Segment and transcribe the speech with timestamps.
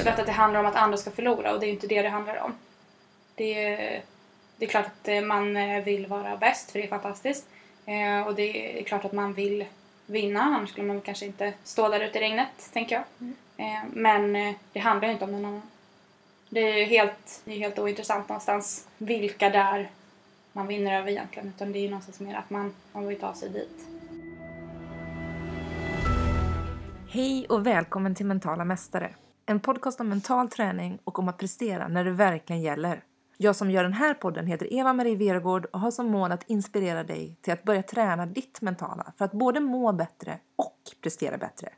[0.00, 2.02] är klart att det handlar om att andra ska förlora och det är inte det
[2.02, 2.52] det handlar om.
[3.34, 4.02] Det är,
[4.56, 7.46] det är klart att man eh, vill vara bäst för det är fantastiskt.
[7.86, 9.64] Eh, och det är klart att man vill
[10.06, 13.04] vinna annars skulle man kanske inte stå där ute i regnet, tänker jag.
[13.20, 13.36] Mm.
[13.56, 15.62] Eh, men eh, det handlar ju inte om någon annan.
[16.48, 19.90] Det är ju helt, det är helt ointressant någonstans vilka där
[20.52, 23.34] man vinner över egentligen utan det är ju någonstans mer att man, man vill ta
[23.34, 23.86] sig dit.
[27.08, 29.14] Hej och välkommen till Mentala Mästare.
[29.48, 33.04] En podcast om mental träning och om att prestera när det verkligen gäller.
[33.36, 37.04] Jag som gör den här podden heter Eva-Marie Vergård och har som mål att inspirera
[37.04, 41.68] dig till att börja träna ditt mentala för att både må bättre och prestera bättre.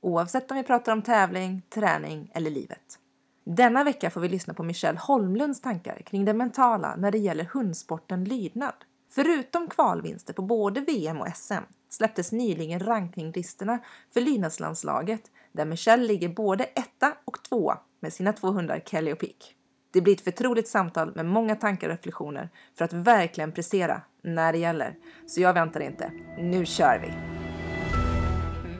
[0.00, 2.98] Oavsett om vi pratar om tävling, träning eller livet.
[3.44, 7.44] Denna vecka får vi lyssna på Michelle Holmlunds tankar kring det mentala när det gäller
[7.44, 8.74] hundsporten lydnad.
[9.10, 13.78] Förutom kvalvinster på både VM och SM släpptes nyligen rankinglistorna
[14.14, 19.18] för lydnadslandslaget där Michelle ligger både etta och tvåa med sina två hundar Kelly och
[19.18, 19.54] Pick.
[19.92, 22.48] Det blir ett förtroligt samtal med många tankar och reflektioner
[22.78, 24.94] för att verkligen prestera när det gäller.
[25.26, 26.12] Så jag väntar inte.
[26.38, 27.12] Nu kör vi!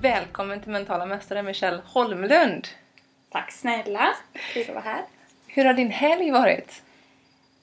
[0.00, 2.68] Välkommen till Mentala Mästare Michelle Holmlund!
[3.30, 4.14] Tack snälla!
[4.52, 5.04] Kul att vara här.
[5.46, 6.82] Hur har din helg varit?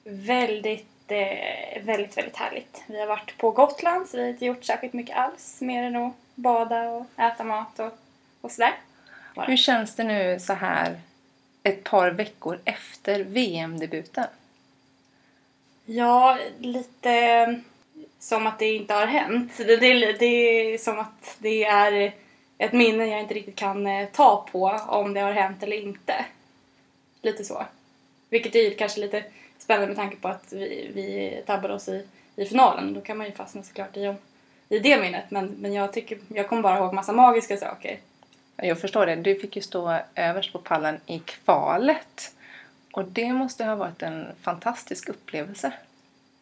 [0.03, 2.83] Väldigt, eh, väldigt, väldigt härligt.
[2.87, 5.95] Vi har varit på Gotland så vi har inte gjort särskilt mycket alls mer än
[5.95, 7.91] att bada och äta mat och,
[8.41, 8.73] och sådär.
[9.45, 10.99] Hur känns det nu så här
[11.63, 14.27] ett par veckor efter VM-debuten?
[15.85, 17.61] Ja, lite
[18.19, 19.51] som att det inte har hänt.
[19.57, 22.13] Det, det, det är som att det är
[22.57, 26.25] ett minne jag inte riktigt kan eh, ta på om det har hänt eller inte.
[27.21, 27.65] Lite så.
[28.29, 29.23] Vilket är kanske lite
[29.57, 32.93] spännande med tanke på att vi, vi tabbade oss i, i finalen.
[32.93, 34.15] Då kan man ju fastna såklart i,
[34.69, 35.31] i det minnet.
[35.31, 37.99] Men, men jag, tycker, jag kommer bara ihåg massa magiska saker.
[38.57, 39.15] Jag förstår det.
[39.15, 42.33] Du fick ju stå överst på pallen i kvalet.
[42.91, 45.73] Och det måste ha varit en fantastisk upplevelse.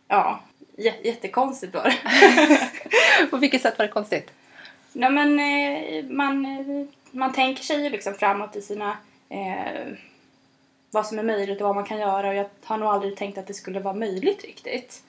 [0.08, 0.40] Ja,
[0.78, 3.28] jättekonstigt var det.
[3.32, 4.32] på vilket sätt var det konstigt?
[4.94, 8.98] Nej men eh, man, eh, man tänker sig ju liksom framåt i sina
[9.30, 9.88] eh,
[10.92, 13.38] vad som är möjligt och vad man kan göra och jag har nog aldrig tänkt
[13.38, 15.04] att det skulle vara möjligt riktigt.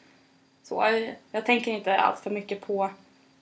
[0.63, 2.91] Så jag, jag tänker inte allt för mycket på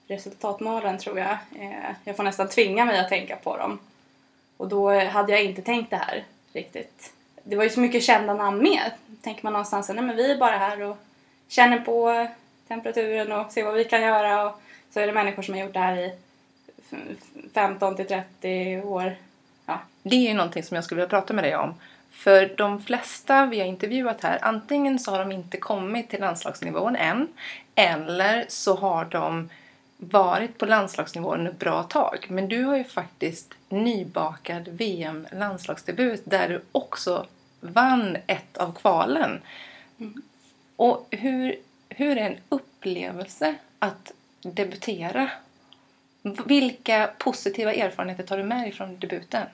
[0.07, 1.37] resultatmålen tror jag.
[1.59, 3.79] Eh, jag får nästan tvinga mig att tänka på dem.
[4.57, 6.23] Och då hade jag inte tänkt det här
[6.53, 7.13] riktigt.
[7.43, 8.91] Det var ju så mycket kända namn med.
[9.21, 10.97] Tänker man någonstans att vi är bara här och
[11.47, 12.27] känner på
[12.67, 14.49] temperaturen och ser vad vi kan göra.
[14.49, 14.61] Och
[14.93, 16.13] så är det människor som har gjort det här i
[17.53, 19.15] 15 till 30 år.
[19.65, 19.79] Ja.
[20.03, 21.73] Det är ju någonting som jag skulle vilja prata med dig om.
[22.11, 26.95] För de flesta vi har intervjuat här, antingen så har de inte kommit till landslagsnivån
[26.95, 27.27] än,
[27.75, 29.49] eller så har de
[29.97, 32.25] varit på landslagsnivå ett bra tag.
[32.29, 37.27] Men du har ju faktiskt nybakad VM-landslagsdebut där du också
[37.59, 39.41] vann ett av kvalen.
[39.99, 40.21] Mm.
[40.75, 41.55] Och hur,
[41.89, 44.11] hur är en upplevelse att
[44.41, 45.29] debutera?
[46.45, 49.47] Vilka positiva erfarenheter tar du med dig från debuten?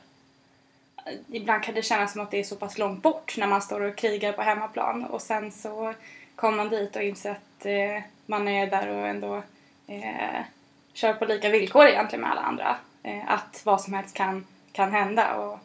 [1.31, 3.81] Ibland kan det kännas som att det är så pass långt bort när man står
[3.81, 5.94] och krigar på hemmaplan och sen så
[6.35, 9.44] kommer man dit och inser att eh, man är där och ändå
[9.87, 10.41] eh,
[10.93, 12.77] kör på lika villkor egentligen med alla andra.
[13.03, 15.59] Eh, att vad som helst kan, kan hända och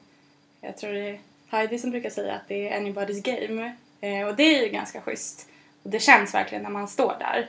[0.60, 4.36] jag tror det är Heidi som brukar säga att det är anybody's game eh, och
[4.36, 5.48] det är ju ganska schysst.
[5.82, 7.48] Och det känns verkligen när man står där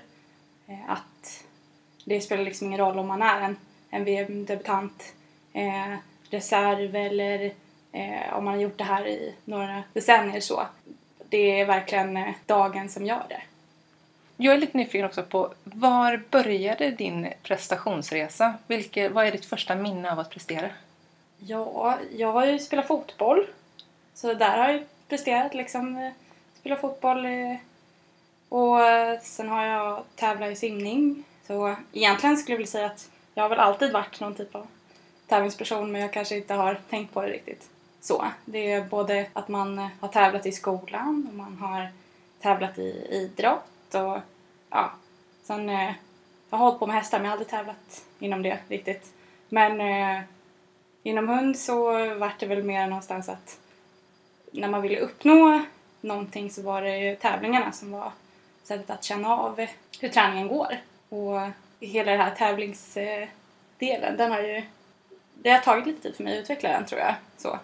[0.67, 1.43] eh, att
[2.05, 3.57] det spelar liksom ingen roll om man är en,
[3.89, 5.13] en VM-debutant,
[5.53, 5.95] eh,
[6.29, 7.51] reserv eller
[7.91, 10.67] eh, om man har gjort det här i några decennier så.
[11.29, 13.41] Det är verkligen eh, dagen som gör det.
[14.37, 18.53] Jag är lite nyfiken också på var började din prestationsresa?
[18.67, 20.69] Vilke, vad är ditt första minne av att prestera?
[21.37, 23.47] Ja, jag har ju spelat fotboll.
[24.13, 26.11] Så där har jag presterat liksom.
[26.59, 27.27] Spelat fotboll.
[28.49, 31.23] Och eh, sen har jag tävlat i simning.
[31.47, 34.67] Så egentligen skulle jag vilja säga att jag har väl alltid varit någon typ av
[35.27, 37.69] tävlingsperson men jag kanske inte har tänkt på det riktigt
[38.01, 38.25] så.
[38.45, 41.87] Det är både att man har tävlat i skolan och man har
[42.41, 44.17] tävlat i idrott och
[44.69, 44.91] ja,
[45.43, 45.93] sen eh,
[46.49, 49.13] jag har hållit på med hästar men jag har aldrig tävlat inom det riktigt.
[49.49, 50.23] Men eh,
[51.03, 51.83] inom hund så
[52.15, 53.59] var det väl mer någonstans att
[54.51, 55.61] när man ville uppnå
[56.01, 58.11] någonting så var det ju tävlingarna som var
[58.63, 59.67] sättet att känna av
[59.99, 60.77] hur träningen går.
[61.09, 61.39] Och
[61.79, 64.63] hela den här tävlingsdelen, den har ju...
[65.33, 67.15] Det har tagit lite tid för mig att utveckla den tror jag.
[67.37, 67.59] Så.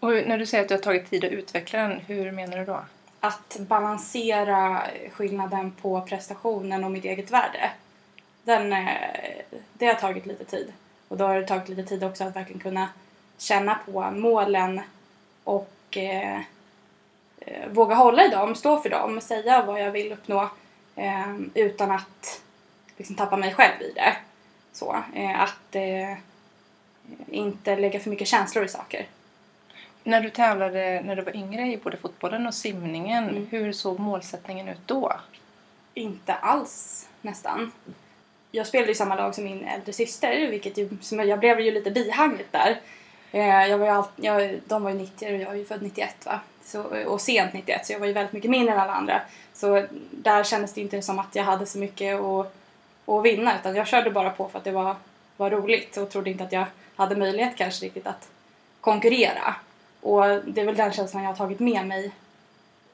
[0.00, 2.64] Och när du säger att det har tagit tid att utveckla den, hur menar du
[2.64, 2.80] då?
[3.20, 4.82] Att balansera
[5.12, 7.70] skillnaden på prestationen och mitt eget värde.
[8.44, 9.42] Den, eh,
[9.72, 10.72] det har tagit lite tid.
[11.08, 12.88] Och då har det tagit lite tid också att verkligen kunna
[13.38, 14.80] känna på målen
[15.44, 16.40] och eh,
[17.40, 20.50] eh, våga hålla i dem, stå för dem, säga vad jag vill uppnå
[20.96, 22.42] eh, utan att
[22.96, 24.16] liksom, tappa mig själv i det.
[24.72, 26.16] Så, eh, att eh,
[27.26, 29.06] inte lägga för mycket känslor i saker.
[30.08, 33.46] När du tävlade när du var yngre i både fotbollen och simningen, Mm.
[33.50, 35.12] hur såg målsättningen ut då?
[35.94, 37.72] Inte alls nästan.
[38.50, 41.90] Jag spelade i samma lag som min äldre syster, vilket ju, jag blev ju lite
[41.90, 42.80] bihangligt där.
[43.32, 45.82] Eh, jag var ju all, jag, de var ju 90 och jag är ju född
[45.82, 46.40] 91 va.
[46.64, 49.20] Så, och sent 91 så jag var ju väldigt mycket mindre än alla andra.
[49.54, 52.54] Så där kändes det inte som att jag hade så mycket att,
[53.06, 54.96] att vinna utan jag körde bara på för att det var,
[55.36, 56.64] var roligt och trodde inte att jag
[56.96, 58.28] hade möjlighet kanske riktigt att
[58.80, 59.54] konkurrera.
[60.00, 62.12] Och det är väl den känslan jag har tagit med mig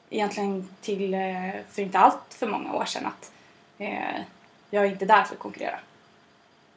[0.09, 3.31] egentligen till eh, för inte allt för många år sedan att
[3.77, 4.21] eh,
[4.69, 5.79] jag är inte där för att konkurrera.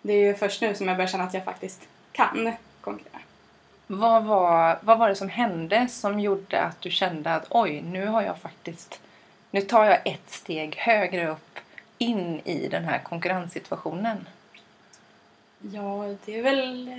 [0.03, 3.19] Det är ju först nu som jag börjar känna att jag faktiskt kan konkurrera.
[3.87, 8.07] Vad var, vad var det som hände som gjorde att du kände att oj, nu
[8.07, 9.01] har jag faktiskt...
[9.51, 11.59] Nu tar jag ett steg högre upp
[11.99, 14.29] in i den här konkurrenssituationen.
[15.61, 16.91] Ja, det är väl...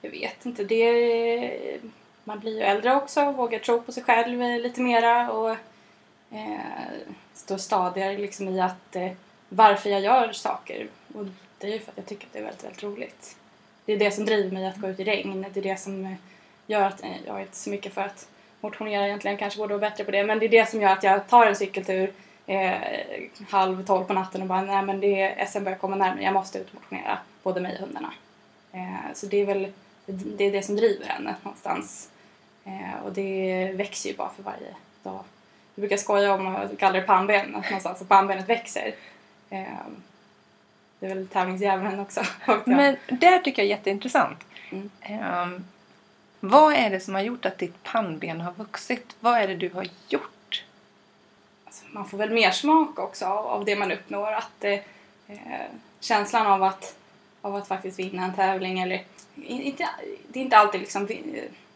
[0.00, 0.64] Jag vet inte.
[0.64, 1.80] Det
[2.24, 5.50] man blir ju äldre också, vågar tro på sig själv lite mera och
[6.30, 6.60] eh,
[7.34, 9.10] står stadigare liksom i att eh,
[9.48, 10.88] varför jag gör saker.
[11.14, 11.26] Och
[11.58, 13.36] det är ju för att jag tycker att det är väldigt, väldigt roligt.
[13.84, 15.46] Det är det som driver mig att gå ut i regn.
[15.54, 16.16] Det är det som
[16.66, 18.28] gör att eh, jag är inte så mycket för att
[18.60, 20.24] motionera egentligen, kanske borde vara bättre på det.
[20.24, 22.12] Men det är det som gör att jag tar en cykeltur
[22.46, 22.72] eh,
[23.48, 26.34] halv tolv på natten och bara nej men det är, SM börjar komma närmare, jag
[26.34, 28.12] måste ut och motionera, både mig och hundarna.
[28.72, 29.72] Eh, så det är väl
[30.12, 32.10] det, är det som driver henne någonstans.
[32.64, 35.24] Eh, och det växer ju bara för varje dag.
[35.74, 38.94] Jag brukar skoja om att kalla det pannben, att någonstans att pannbenet växer.
[39.50, 39.64] Eh,
[40.98, 42.22] det är väl tävlingsdjävulen också.
[42.64, 44.44] Men det tycker jag är jätteintressant.
[44.70, 44.90] Mm.
[45.00, 45.64] Ehm,
[46.40, 49.16] vad är det som har gjort att ditt pannben har vuxit?
[49.20, 50.64] Vad är det du har gjort?
[51.70, 54.32] alltså, man får väl mer smak också av, av det man uppnår.
[54.32, 54.72] Att, eh,
[55.28, 55.70] eh,
[56.00, 56.96] känslan av att,
[57.40, 59.02] av att faktiskt vinna en tävling eller
[59.36, 59.88] inte,
[60.28, 61.08] det är inte alltid liksom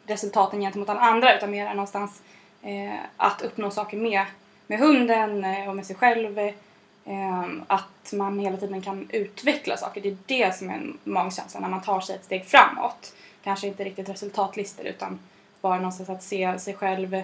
[0.06, 2.22] resultaten gentemot alla andra utan mer någonstans
[2.62, 4.24] eh, att uppnå saker med,
[4.66, 6.38] med hunden eh, och med sig själv.
[6.38, 10.00] Eh, att man hela tiden kan utveckla saker.
[10.00, 13.14] Det är det som är en magkänsla när man tar sig ett steg framåt.
[13.44, 15.18] Kanske inte riktigt resultatlistor utan
[15.60, 17.22] bara någonstans att se sig själv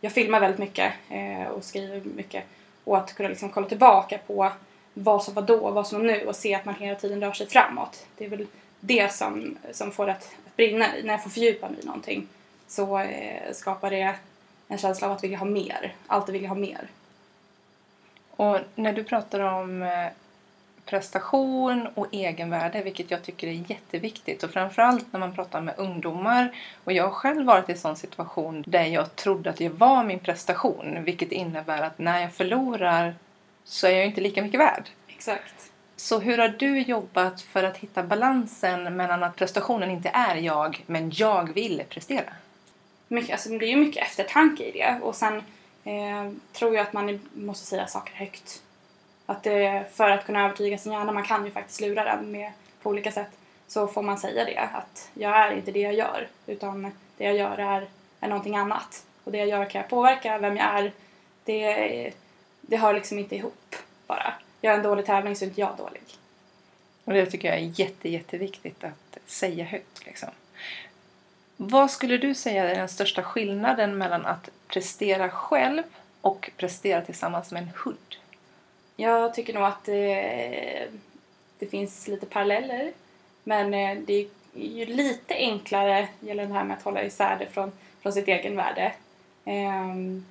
[0.00, 2.44] jag filmar väldigt mycket eh, och skriver mycket.
[2.84, 4.52] Och att kunna liksom kolla tillbaka på
[4.94, 7.20] vad som var då, och vad som var nu och se att man hela tiden
[7.20, 8.06] rör sig framåt.
[8.18, 8.46] Det är väl
[8.80, 10.86] det som, som får att, att brinna.
[11.04, 12.28] När jag får fördjupa mig i någonting
[12.68, 14.14] så eh, skapar det
[14.68, 15.94] en känsla av att vilja ha mer.
[16.06, 16.88] Alltid vilja ha mer.
[18.30, 20.08] Och när du pratar om eh,
[20.84, 26.56] prestation och egenvärde, vilket jag tycker är jätteviktigt och framförallt när man pratar med ungdomar
[26.84, 30.04] och jag har själv varit i en sån situation där jag trodde att jag var
[30.04, 33.14] min prestation vilket innebär att när jag förlorar
[33.64, 34.88] så är jag inte lika mycket värd.
[35.08, 35.69] Exakt.
[36.00, 40.84] Så hur har du jobbat för att hitta balansen mellan att prestationen inte är jag
[40.86, 42.32] men jag vill prestera?
[43.08, 45.36] Mycket, alltså, det är ju mycket eftertanke i det och sen
[45.84, 48.62] eh, tror jag att man måste säga saker högt.
[49.26, 52.52] Att det, för att kunna övertyga sin hjärna, man kan ju faktiskt lura den med,
[52.82, 53.30] på olika sätt,
[53.66, 57.36] så får man säga det att jag är inte det jag gör utan det jag
[57.36, 57.88] gör är,
[58.20, 59.06] är någonting annat.
[59.24, 60.92] Och det jag gör kan jag påverka, vem jag är,
[61.44, 62.12] det,
[62.60, 63.76] det hör liksom inte ihop
[64.06, 64.34] bara.
[64.62, 66.02] Är en dålig tävling så är inte jag dålig.
[67.04, 70.06] Och det tycker jag är jätte, jätteviktigt att säga högt.
[70.06, 70.28] Liksom.
[71.56, 75.82] Vad skulle du säga är den största skillnaden mellan att prestera själv
[76.20, 78.16] och prestera tillsammans med en hund?
[78.96, 80.88] Jag tycker nog att det,
[81.58, 82.92] det finns lite paralleller.
[83.44, 87.46] Men eh, det är ju lite enklare gällande det här med att hålla isär det
[87.46, 88.92] från, från sitt egen värde.
[89.44, 90.24] Ehm,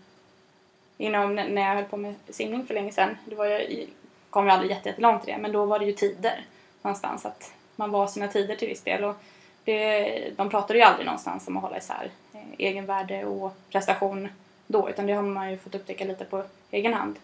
[0.97, 3.89] inom, när jag höll på med simning för länge sedan, det var jag i,
[4.29, 6.45] kom vi aldrig jätte- jättelångt i det, men då var det ju tider
[6.81, 7.25] någonstans.
[7.25, 9.03] Att man var sina tider till viss del.
[9.03, 9.15] Och
[9.63, 14.27] det, de pratade ju aldrig någonstans om att hålla isär eh, egenvärde och prestation
[14.67, 17.15] då, utan det har man ju fått upptäcka lite på egen hand.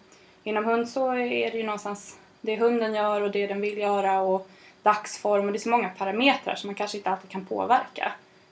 [0.44, 4.22] Inom hund så är det ju någonstans det hunden gör och det den vill göra
[4.22, 4.48] och
[4.84, 8.12] dagsform och det är så många parametrar som man kanske inte alltid kan påverka.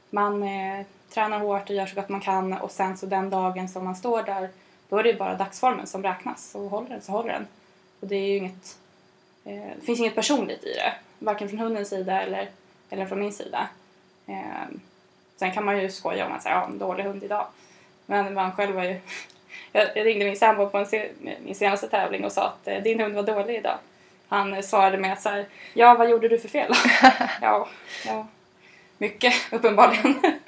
[0.09, 3.69] Man eh, tränar hårt och gör så gott man kan och sen så den dagen
[3.69, 4.49] som man står där
[4.89, 7.47] då är det bara dagsformen som räknas och håller den så håller den.
[8.03, 8.77] Och det är ju inget,
[9.45, 12.49] eh, det finns inget personligt i det, varken från hundens sida eller,
[12.89, 13.67] eller från min sida.
[14.27, 14.67] Eh,
[15.35, 17.47] sen kan man ju skoja om att säga ja, en dålig hund idag.
[18.05, 18.99] Men man själv var ju
[19.71, 21.11] jag ringde min sambo på en se,
[21.45, 23.77] min senaste tävling och sa att eh, din hund var dålig idag.
[24.27, 26.73] Han eh, svarade med att så här, ja vad gjorde du för fel?
[27.41, 27.67] ja,
[28.05, 28.27] ja,
[28.97, 30.21] mycket uppenbarligen.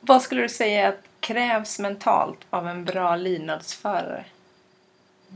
[0.00, 4.24] Vad skulle du säga att krävs mentalt av en bra lydnadsförare?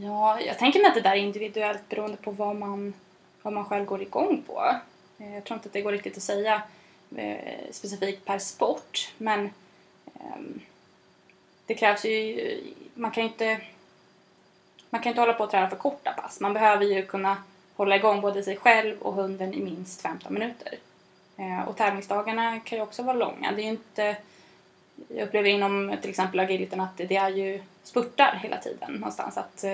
[0.00, 2.94] Ja, jag tänker mig att det där är individuellt beroende på vad man,
[3.42, 4.74] vad man själv går igång på.
[5.18, 6.62] Eh, jag tror inte att det går riktigt att säga
[7.16, 9.50] eh, specifikt per sport, men
[10.20, 10.60] ehm,
[11.66, 12.74] det krävs ju...
[12.94, 13.60] Man kan ju inte,
[14.90, 16.40] man kan inte hålla på och träna för korta pass.
[16.40, 17.36] Man behöver ju kunna
[17.76, 20.74] hålla igång både sig själv och hunden i minst 15 minuter.
[21.36, 23.52] Eh, och tävlingsdagarna kan ju också vara långa.
[23.52, 24.16] Det är inte,
[25.08, 29.36] jag upplever inom till exempel agiliten att det är ju spurtar hela tiden någonstans.
[29.36, 29.64] Att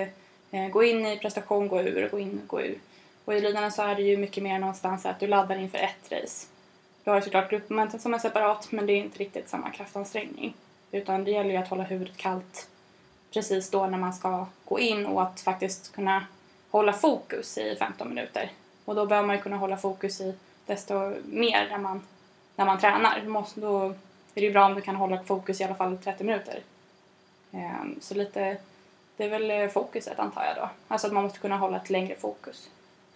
[0.51, 2.77] eh, gå in i prestation, gå ur, gå in, gå ur.
[3.25, 6.11] Och i linan så är det ju mycket mer någonstans att du laddar inför ett
[6.11, 6.47] race.
[7.03, 10.53] Du har ju såklart gruppmomenten som är separat men det är inte riktigt samma kraftansträngning.
[10.91, 12.67] Utan det gäller ju att hålla huvudet kallt
[13.33, 16.25] precis då när man ska gå in och att faktiskt kunna
[16.71, 18.51] hålla fokus i 15 minuter.
[18.85, 20.33] Och då behöver man ju kunna hålla fokus i
[20.65, 22.01] desto mer när man,
[22.55, 23.21] när man tränar.
[23.23, 23.93] Du måste, då
[24.35, 26.59] är det ju bra om du kan hålla fokus i alla fall 30 minuter.
[27.51, 28.57] Ehm, så lite,
[29.17, 30.69] det är väl eh, fokuset antar jag då.
[30.87, 32.69] Alltså att man måste kunna hålla ett längre fokus.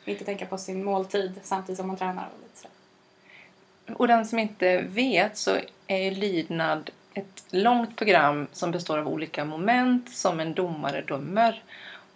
[0.05, 2.27] Inte tänka på sin måltid samtidigt som man tränar.
[2.33, 3.97] Och, lite sådär.
[3.97, 5.57] och den som inte vet så
[5.87, 11.63] är ju lydnad ett långt program som består av olika moment som en domare dömer.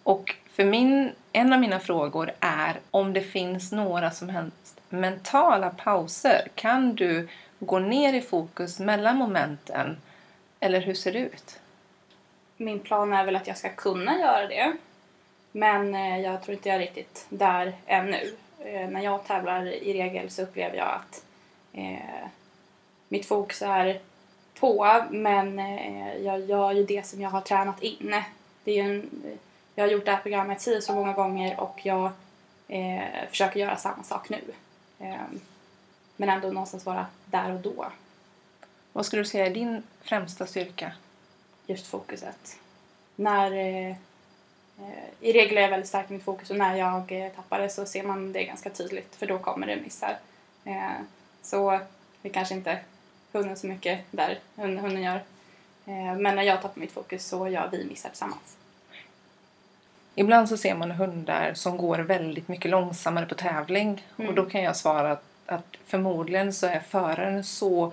[0.02, 5.70] Och för min, en av mina frågor är om det finns några som helst mentala
[5.70, 6.48] pauser.
[6.54, 7.28] Kan du
[7.66, 9.96] går ner i fokus mellan momenten?
[10.60, 11.60] Eller hur ser det ut?
[12.56, 14.76] Min plan är väl att jag ska kunna göra det.
[15.52, 18.34] Men eh, jag tror inte jag är riktigt där ännu.
[18.58, 21.24] Eh, när jag tävlar i regel så upplever jag att
[21.72, 22.28] eh,
[23.08, 24.00] mitt fokus är
[24.60, 28.22] på men eh, jag gör ju det som jag har tränat in.
[28.64, 29.10] Det är en,
[29.74, 32.10] jag har gjort det här programmet si så många gånger och jag
[32.68, 34.40] eh, försöker göra samma sak nu.
[34.98, 35.16] Eh,
[36.16, 37.86] men ändå någonstans vara där och då.
[38.92, 40.92] Vad skulle du säga är din främsta styrka?
[41.66, 42.58] Just fokuset.
[43.16, 47.12] När, eh, eh I regel är jag väldigt stark i mitt fokus och när jag
[47.12, 50.18] eh, tappar det så ser man det ganska tydligt för då kommer det missar.
[50.64, 50.90] Eh,
[51.42, 51.80] så
[52.22, 52.78] det kanske inte
[53.32, 55.22] hunden så mycket där hunden gör.
[56.18, 58.56] men när jag tappar mitt fokus så gör vi missar tillsammans.
[60.14, 64.28] Ibland så ser man hundar som går väldigt mycket långsammare på tävling mm.
[64.28, 67.92] och då kan jag svara att, att förmodligen så är föraren så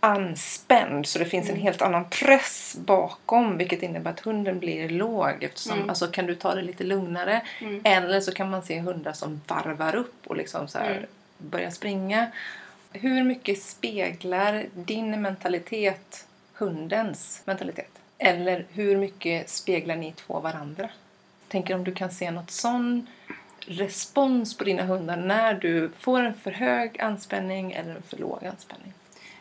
[0.00, 1.56] anspänd så det finns mm.
[1.56, 5.42] en helt annan press bakom vilket innebär att hunden blir låg.
[5.42, 5.88] Eftersom, mm.
[5.88, 7.42] Alltså kan du ta det lite lugnare?
[7.60, 7.80] Mm.
[7.84, 11.06] Eller så kan man se hundar som varvar upp och liksom så här mm.
[11.38, 12.30] börjar springa.
[12.92, 17.90] Hur mycket speglar din mentalitet hundens mentalitet?
[18.18, 20.90] Eller hur mycket speglar ni två varandra?
[21.48, 23.06] tänker om du kan se något sån
[23.66, 28.46] respons på dina hundar när du får en för hög anspänning eller en för låg
[28.46, 28.92] anspänning?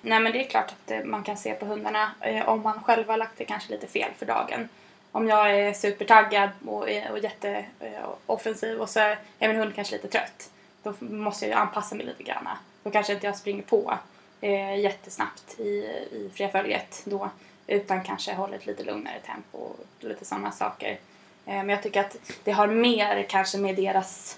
[0.01, 2.83] Nej men det är klart att eh, man kan se på hundarna eh, om man
[2.83, 4.69] själv har lagt det kanske lite fel för dagen.
[5.11, 9.17] Om jag är supertaggad och, eh, och jätteoffensiv och så är
[9.47, 10.49] min hund kanske lite trött.
[10.83, 12.47] Då måste jag anpassa mig lite grann.
[12.83, 13.97] Då kanske inte jag springer på
[14.41, 15.63] eh, jättesnabbt i,
[16.11, 17.29] i fria följet då.
[17.67, 20.97] Utan kanske håller ett lite lugnare tempo och lite sådana saker.
[21.45, 24.37] Eh, men jag tycker att det har mer kanske med deras,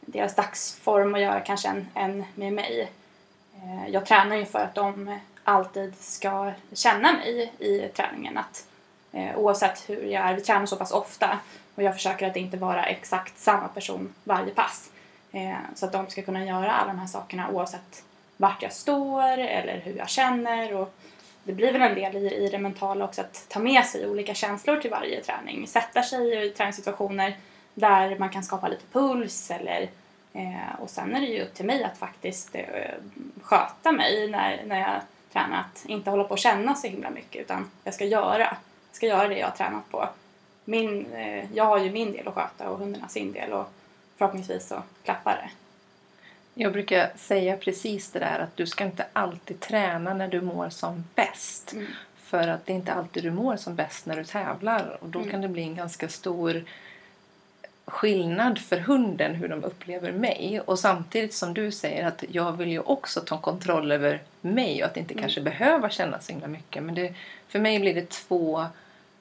[0.00, 2.92] deras dagsform att göra kanske än, än med mig.
[3.54, 8.38] Eh, jag tränar ju för att de alltid ska känna mig i träningen.
[8.38, 8.66] Att,
[9.12, 11.38] eh, oavsett hur jag är, vi tränar så pass ofta
[11.74, 14.90] och jag försöker att inte vara exakt samma person varje pass.
[15.74, 18.04] Så att de ska kunna göra alla de här sakerna oavsett
[18.36, 20.74] vart jag står eller hur jag känner.
[20.74, 20.94] Och
[21.44, 24.34] det blir väl en del i, i det mentala också att ta med sig olika
[24.34, 25.66] känslor till varje träning.
[25.66, 27.36] Sätta sig i träningssituationer
[27.74, 29.88] där man kan skapa lite puls eller
[30.32, 32.64] eh, och sen är det ju upp till mig att faktiskt eh,
[33.42, 35.00] sköta mig när, när jag
[35.32, 35.60] tränar.
[35.60, 38.56] Att inte hålla på och känna så himla mycket utan jag ska göra.
[38.88, 40.08] Jag ska göra det jag har tränat på.
[40.64, 43.72] Min, eh, jag har ju min del att sköta och hundarna sin del och
[44.16, 45.50] förhoppningsvis så klappar det.
[46.60, 50.68] Jag brukar säga precis det där att du ska inte alltid träna när du mår
[50.68, 51.72] som bäst.
[51.72, 51.86] Mm.
[52.16, 55.18] För att det är inte alltid du mår som bäst när du tävlar och då
[55.18, 55.30] mm.
[55.30, 56.64] kan det bli en ganska stor
[57.84, 60.60] skillnad för hunden hur de upplever mig.
[60.60, 64.90] Och samtidigt som du säger att jag vill ju också ta kontroll över mig och
[64.90, 65.22] att inte mm.
[65.22, 66.82] kanske behöva känna så himla mycket.
[66.82, 67.14] Men det,
[67.48, 68.66] för mig blir det två,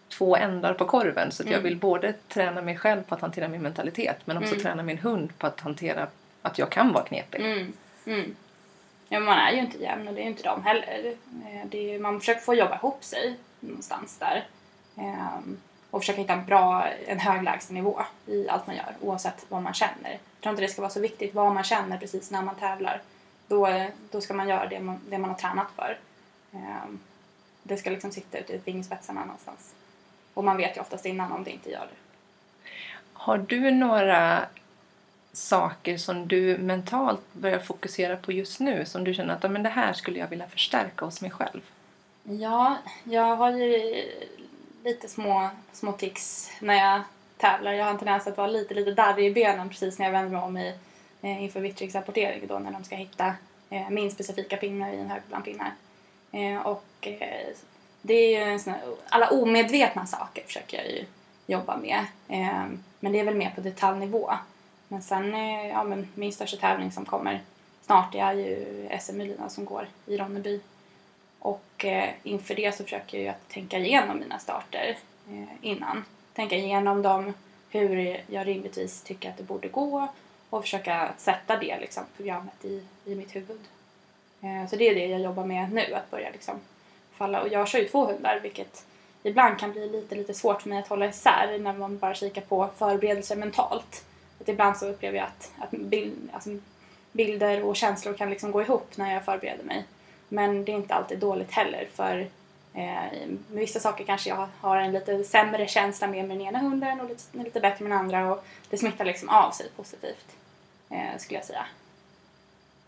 [0.09, 1.31] två ändar på korven.
[1.31, 1.63] Så att jag mm.
[1.63, 4.63] vill både träna mig själv på att hantera min mentalitet men också mm.
[4.63, 6.07] träna min hund på att hantera
[6.47, 7.41] att jag kan vara knepig.
[7.41, 7.73] Mm.
[8.05, 8.35] Mm.
[9.09, 11.15] Ja, man är ju inte jämn och det är ju inte de heller.
[11.45, 14.47] Eh, det är, man försöker få jobba ihop sig någonstans där.
[14.97, 15.57] Ehm,
[15.91, 19.73] och försöka hitta en bra, en hög lägstanivå i allt man gör oavsett vad man
[19.73, 20.11] känner.
[20.11, 23.01] Jag tror inte det ska vara så viktigt vad man känner precis när man tävlar.
[23.47, 25.97] Då, då ska man göra det man, det man har tränat för.
[26.53, 26.99] Ehm,
[27.63, 29.73] det ska liksom sitta ute i fingerspetsarna någonstans.
[30.33, 31.97] Och man vet ju oftast innan om det inte gör det.
[33.13, 34.45] Har du några
[35.37, 39.69] saker som du mentalt börjar fokusera på just nu som du känner att men det
[39.69, 41.61] här skulle jag vilja förstärka hos mig själv?
[42.23, 44.03] Ja, jag har ju
[44.83, 47.01] lite små, små tics när jag
[47.37, 47.73] tävlar.
[47.73, 50.31] Jag har en tendens att vara lite, lite darrig i benen precis när jag vänder
[50.31, 50.73] mig om i,
[51.21, 53.33] eh, inför vittricksrapportering då när de ska hitta
[53.69, 55.71] eh, min specifika pinne i en hög bland pinnar.
[56.31, 57.47] Eh, och eh,
[58.01, 61.05] det är ju en sån här, alla omedvetna saker försöker jag ju
[61.47, 62.05] jobba med.
[62.27, 62.65] Eh,
[62.99, 64.33] men det är väl mer på detaljnivå.
[64.87, 67.41] Men sen, eh, ja men min största tävling som kommer
[67.81, 70.61] snart är ju SM Melina som går i Ronneby.
[71.39, 74.97] Och eh, inför det så försöker jag ju att tänka igenom mina starter
[75.29, 76.05] eh, innan.
[76.33, 77.33] Tänka igenom dem,
[77.69, 80.07] hur jag rimligtvis tycker att det borde gå
[80.49, 83.61] och försöka sätta det liksom, programmet i, i mitt huvud.
[84.41, 86.55] Eh, så det är det jag jobbar med nu, att börja liksom
[87.11, 87.41] falla.
[87.41, 88.85] Och jag kör ju två hundar vilket
[89.23, 92.41] ibland kan bli lite, lite svårt för mig att hålla isär när man bara kikar
[92.41, 94.03] på förberedelser mentalt.
[94.41, 96.49] Att ibland så upplever jag att, att bild, alltså,
[97.11, 99.85] bilder och känslor kan liksom gå ihop när jag förbereder mig.
[100.29, 102.19] Men det är inte alltid dåligt heller för
[102.73, 106.59] eh, med vissa saker kanske jag har en lite sämre känsla med med den ena
[106.59, 110.35] hunden och lite, lite bättre med den andra och det smittar liksom av sig positivt
[110.89, 111.65] eh, skulle jag säga.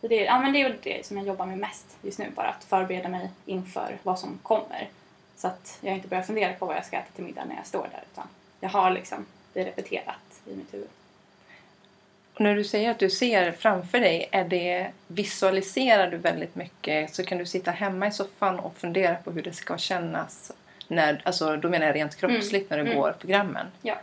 [0.01, 2.47] Så det, ja, men det är det som jag jobbar med mest just nu, bara
[2.47, 4.89] att förbereda mig inför vad som kommer.
[5.35, 7.65] Så att jag inte börjar fundera på vad jag ska äta till middag när jag
[7.65, 8.27] står där utan
[8.59, 10.89] jag har liksom det repeterat i mitt huvud.
[12.39, 17.15] Och när du säger att du ser framför dig, är det, visualiserar du väldigt mycket
[17.15, 20.51] så kan du sitta hemma i soffan och fundera på hur det ska kännas.
[20.87, 22.95] När, alltså, då menar jag rent kroppsligt när du Mm.
[22.97, 23.65] går programmen.
[23.81, 23.95] Ja.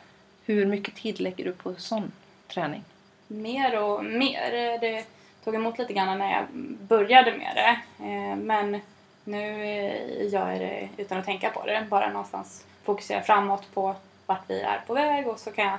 [0.44, 2.12] Hur mycket tid lägger du på sån
[2.48, 2.84] träning?
[3.28, 4.78] mer och mer.
[4.80, 5.04] Det
[5.44, 6.44] tog emot lite grann när jag
[6.80, 8.04] började med det.
[8.04, 8.80] Eh, Men
[9.24, 11.86] nu eh, gör jag det utan att tänka på det.
[11.90, 13.94] Bara någonstans fokusera framåt på
[14.26, 15.78] vart vi är på väg och så kan jag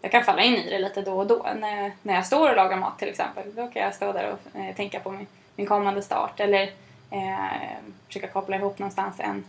[0.00, 1.46] jag kan falla in i det lite då och då.
[1.56, 3.54] När, när jag står och lagar mat till exempel.
[3.54, 6.40] Då kan jag stå där och eh, tänka på min, min kommande start.
[6.40, 6.62] Eller
[7.10, 9.44] eh, försöka koppla ihop någonstans en,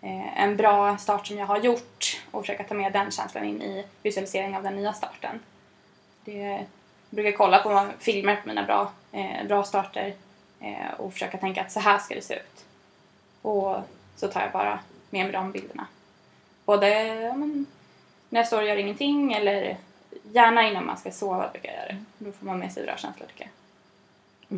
[0.00, 2.22] eh, en bra start som jag har gjort.
[2.30, 5.40] Och försöka ta med den känslan in i visualisering av den nya starten.
[6.24, 6.66] Det, jag
[7.10, 10.14] brukar kolla på filmer på mina bra, eh, bra starter
[10.60, 12.64] eh, och försöka tänka att så här ska det se ut.
[13.42, 13.76] Och
[14.16, 14.78] så tar jag bara
[15.10, 15.86] med mig de bilderna.
[16.64, 17.66] Både ja, men,
[18.28, 19.76] när jag står och gör ingenting eller
[20.32, 22.04] gärna innan man ska sova brukar jag göra det.
[22.18, 23.50] Då får man med sig bra känslor tycker jag.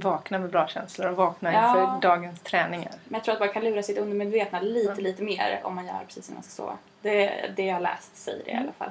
[0.01, 1.69] Vakna med bra känslor och vakna Ja.
[1.69, 2.93] inför dagens träningar.
[3.05, 5.05] Men jag tror att man kan lura sitt undermedvetna lite, Mm.
[5.05, 6.77] lite mer om man gör precis innan man ska sova.
[7.03, 8.91] Det, det jag läst säger det i alla fall.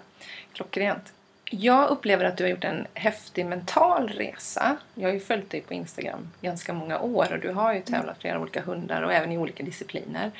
[0.53, 1.13] Klockrent.
[1.51, 4.77] Jag upplever att du har gjort en häftig mental resa.
[4.93, 8.17] Jag har ju följt dig på Instagram ganska många år och du har ju tävlat
[8.21, 10.31] flera olika hundar och även i olika discipliner.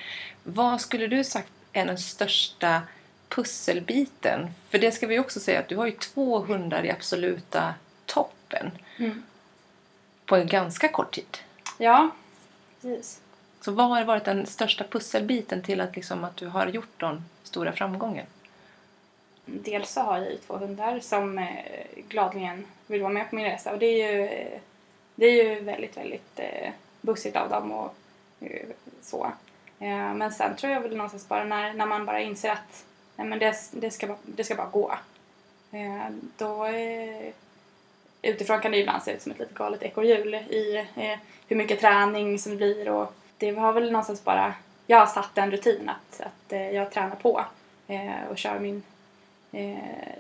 [0.43, 2.81] Vad skulle du sagt är den största
[3.29, 4.47] pusselbiten?
[4.69, 7.73] För det ska vi också säga att du har ju två hundar i absoluta
[8.05, 9.23] toppen Mm.
[10.25, 11.37] på en ganska kort tid.
[11.77, 12.09] Ja,
[12.81, 13.21] precis.
[13.61, 17.23] Så vad har varit den största pusselbiten till att, liksom, att du har gjort den
[17.43, 18.25] stora framgången?
[19.45, 21.47] Dels så har jag ju två hundar som eh,
[22.09, 24.47] gladeligen vill vara med på min resa och det är ju,
[25.15, 27.95] det är ju väldigt, väldigt eh, bussigt av dem och
[28.39, 28.67] eh,
[29.01, 29.31] så.
[30.15, 32.85] Men sen tror jag väl någonstans bara när, när man bara inser att
[33.19, 34.91] nej, men det, det, ska, bara- det ska bara gå.
[35.71, 37.29] Eh, då eh,
[38.21, 41.79] utifrån kan det ibland se ut som ett lite galet ekorrhjul i eh, hur mycket
[41.79, 44.53] träning som det blir och det har väl någonstans bara
[44.87, 47.45] jag har satt en rutin att, att eh, jag tränar på
[47.87, 48.83] eh, och kör min
[49.51, 50.13] eh,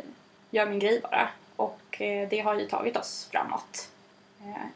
[0.49, 1.29] gör min grej bara.
[1.55, 3.89] Och eh, det har ju tagit oss framåt.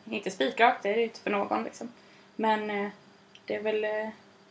[0.10, 1.92] Inte spikrakt, det är det ju inte för någon liksom.
[2.36, 2.92] Men
[3.46, 3.82] det, är väl,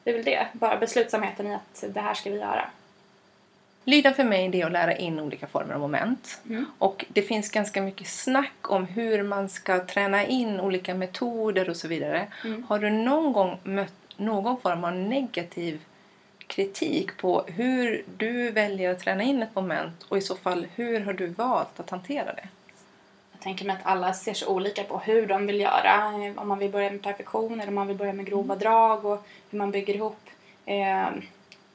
[0.04, 0.46] det är väl det.
[0.52, 2.70] Bara beslutsamheten i att det här ska vi göra.
[3.84, 6.40] Lyda för mig det är att lära in olika former av moment.
[6.48, 6.66] Mm.
[6.78, 11.76] Och det finns ganska mycket snack om hur man ska träna in olika metoder och
[11.76, 12.26] så vidare.
[12.44, 12.64] Mm.
[12.68, 15.80] Har du någon gång mött någon form av negativ
[16.46, 21.00] kritik på hur du väljer att träna in ett moment och i så fall hur
[21.00, 22.48] har du valt att hantera det?
[23.32, 26.26] Jag tänker mig att alla ser så olika på hur de vill göra.
[26.26, 29.04] Eh, Om man vill börja med perfektion eller om man vill börja med grova drag
[29.04, 30.20] och hur man bygger ihop.
[30.66, 31.06] Eh,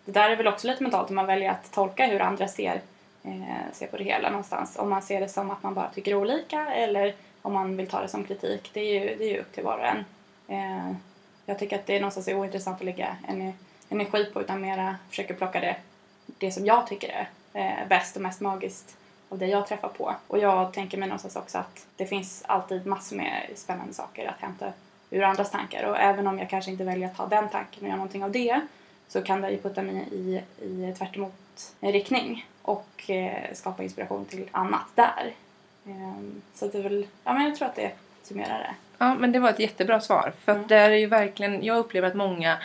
[0.07, 2.81] det där är väl också lite mentalt om man väljer att tolka hur andra ser,
[3.23, 4.75] eh, ser på det hela någonstans.
[4.79, 8.01] Om man ser det som att man bara tycker olika eller om man vill ta
[8.01, 8.69] det som kritik.
[8.73, 10.05] Det är ju, det är ju upp till var och en.
[10.47, 10.95] Eh,
[11.45, 13.17] jag tycker att det är någonstans ointressant att lägga
[13.89, 15.75] energi på utan mera försöka plocka det,
[16.25, 17.29] det som jag tycker är
[17.61, 18.97] eh, bäst och mest magiskt
[19.29, 20.15] av det jag träffar på.
[20.27, 24.41] Och jag tänker mig någonstans också att det finns alltid massor med spännande saker att
[24.41, 24.73] hämta
[25.09, 25.83] ur andras tankar.
[25.83, 28.31] Och även om jag kanske inte väljer att ta den tanken och göra någonting av
[28.31, 28.61] det
[29.07, 34.25] så kan det ju putta mig i, i tvärt emot riktning och eh, skapa inspiration
[34.25, 35.33] till annat där.
[35.85, 37.91] Ehm, så det är väl, ja men jag tror att det
[38.23, 38.75] summerar det.
[38.97, 40.33] Ja, men det var ett jättebra svar.
[40.45, 40.67] För att Mm.
[40.67, 42.57] det är ju verkligen, jag upplever att många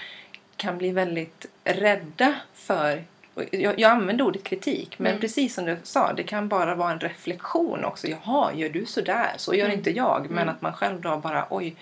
[0.57, 3.05] kan bli väldigt rädda för
[3.51, 5.21] jag, jag använder ordet kritik, men Mm.
[5.21, 8.07] precis som du sa, det kan bara vara en reflektion också.
[8.09, 9.31] Jaha, gör du sådär?
[9.37, 9.79] Så gör Mm.
[9.79, 10.27] inte jag.
[10.31, 10.49] Men Mm.
[10.55, 11.77] att man själv då bara, oj,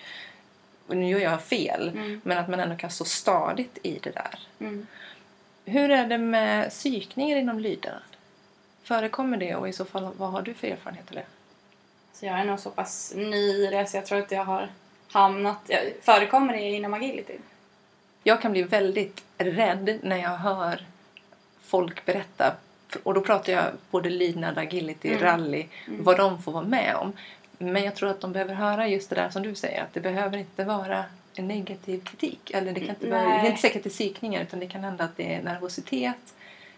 [0.87, 1.89] nu gör jag fel.
[1.89, 2.21] Mm.
[2.23, 4.39] Men att man ändå kan stå stadigt i det där.
[4.59, 4.87] Mm.
[5.65, 8.01] Hur är det med psykningar inom lydnad?
[8.83, 11.25] Förekommer det och i så fall, vad har du för erfarenhet av det?
[12.13, 14.69] Så jag är nog så pass ny i det så jag tror inte jag har
[15.11, 15.57] hamnat...
[15.67, 17.37] Jag, förekommer det inom agility?
[18.23, 20.85] Jag kan bli väldigt rädd när jag hör
[21.61, 22.55] folk berätta
[23.03, 25.21] och då pratar jag både lydnad, agility, Mm.
[25.21, 26.03] rally, Mm.
[26.03, 27.13] vad de får vara med om.
[27.61, 29.99] Men jag tror att de behöver höra just det där som du säger, att det
[29.99, 32.51] behöver inte vara en negativ kritik.
[32.53, 34.67] Eller det, kan inte vara, det är inte säkert att det är psykningar utan det
[34.67, 36.33] kan hända att det är nervositet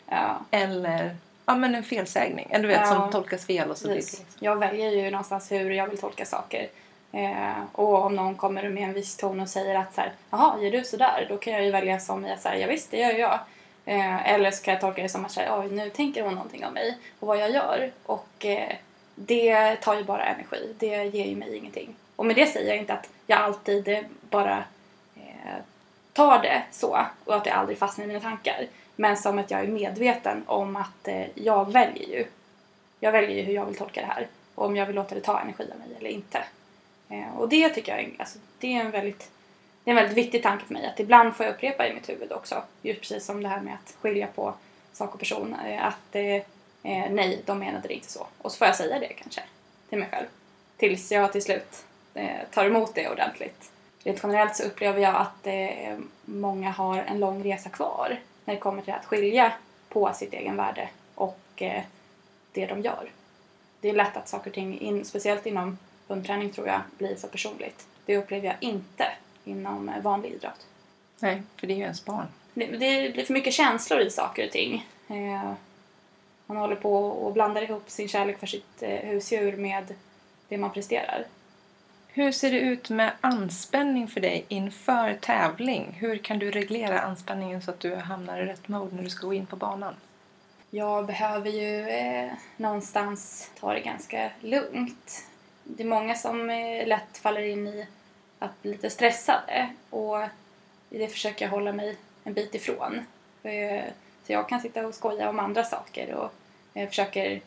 [0.10, 1.16] Ja, eller
[1.46, 2.48] ja, men en felsägning.
[2.50, 2.86] Eller du vet, Ja.
[2.86, 4.26] som tolkas fel och så liksom.
[4.40, 6.68] Jag väljer ju någonstans hur jag vill tolka saker.
[7.12, 10.62] Eh, och om någon kommer med en viss ton och säger att så här, jaha,
[10.62, 11.26] gör du sådär?
[11.30, 13.40] Då kan jag ju välja som jag säger, ja visst det gör jag.
[13.86, 16.66] Eh, eller så kan jag tolka det som att säga, oj nu tänker hon någonting
[16.66, 17.92] om mig och vad jag gör.
[18.04, 18.76] Och eh,
[19.16, 21.96] det tar ju bara energi, det ger ju mig ingenting.
[22.16, 23.98] Och med det säger jag inte att jag alltid
[24.30, 24.64] bara
[25.16, 25.56] eh,
[26.14, 28.68] tar det så och att det aldrig fastnar i mina tankar.
[28.96, 32.26] Men som att jag är medveten om att eh, jag väljer ju.
[33.00, 34.28] Jag väljer ju hur jag vill tolka det här.
[34.56, 36.44] Och om jag vill låta det ta energi av mig eller inte.
[37.10, 39.30] Eh, och det tycker jag är, alltså, det är en väldigt
[39.84, 42.10] det är en väldigt viktig tanke för mig att ibland får jag upprepa i mitt
[42.10, 42.64] huvud också.
[42.82, 44.54] Just precis som det här med att skilja på
[44.94, 45.56] sak och person.
[45.66, 46.42] eh, Att eh,
[46.84, 48.28] eh, eh, nej, de menade det inte så.
[48.38, 49.42] Och så får jag säga det kanske
[49.90, 50.26] till mig själv.
[50.78, 53.72] Tills jag till slut eh, tar emot det ordentligt.
[54.04, 58.60] Rent generellt så upplever jag att eh, många har en lång resa kvar när det
[58.60, 59.54] kommer till att skilja
[59.90, 61.84] på sitt egen värde och eh,
[62.52, 63.10] det de gör.
[63.82, 67.28] Det är lätt att saker och ting, in, speciellt inom hundträning tror jag, blir för
[67.28, 67.88] personligt.
[68.06, 69.06] Det upplever jag inte
[69.44, 70.68] inom eh, vanlig idrott.
[71.20, 72.28] Nej, för det är ju ens barn.
[72.54, 74.88] Det, det blir för mycket känslor i saker och ting.
[76.46, 79.94] Man håller på och blandar ihop sin kärlek för sitt eh, husdjur med
[80.48, 81.26] det man presterar.
[82.08, 85.98] Hur ser det ut med anspänning för dig inför tävling?
[86.00, 89.28] Hur kan du reglera anspänningen så att du hamnar i rätt mode när du ska
[89.28, 89.94] gå in på banan?
[90.70, 95.26] Jag behöver ju eh, någonstans ta det ganska lugnt.
[95.64, 97.88] Det är många som eh, lätt faller in i
[98.40, 100.20] att bli lite stressade och
[100.90, 103.06] det försöker jag hålla mig en bit ifrån.
[103.44, 103.84] Eh,
[104.28, 106.32] så jag kan sitta och skoja om andra saker och
[106.74, 107.42] eh, försöker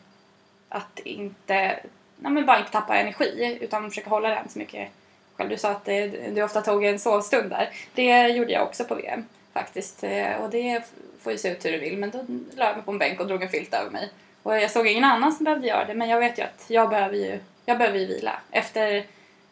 [0.69, 1.79] att inte,
[2.17, 4.89] nej men bara inte tappa energi utan försöka hålla den så mycket
[5.35, 5.49] själv.
[5.49, 7.69] Du sa att eh, du ofta tog en sovstund där.
[7.93, 10.03] Det gjorde jag också på VM faktiskt.
[10.03, 10.83] Eh, Och det
[11.21, 12.17] får ju se ut hur du vill men då
[12.55, 14.09] la jag mig på en bänk och drog en filt över mig.
[14.43, 16.89] Och jag såg ingen annan som behövde göra det men jag vet ju att jag
[16.89, 18.39] behöver ju, jag behöver ju vila.
[18.51, 18.95] Efter,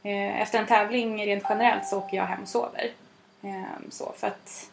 [0.03, 2.91] eh, efter en tävling rent generellt så åker jag hem och sover.
[3.43, 4.69] Eh, så för att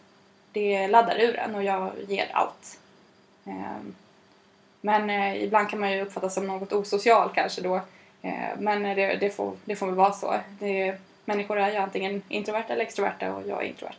[0.53, 2.79] det laddar ur en och jag ger allt.
[3.47, 3.77] Eh,
[4.81, 7.77] men eh, ibland kan man ju uppfattas som något osocial kanske då.
[8.23, 10.35] Eh, men det, det, får, det får väl vara så.
[10.59, 13.97] Det, människor är ju antingen introverta eller extroverta och jag är introvert.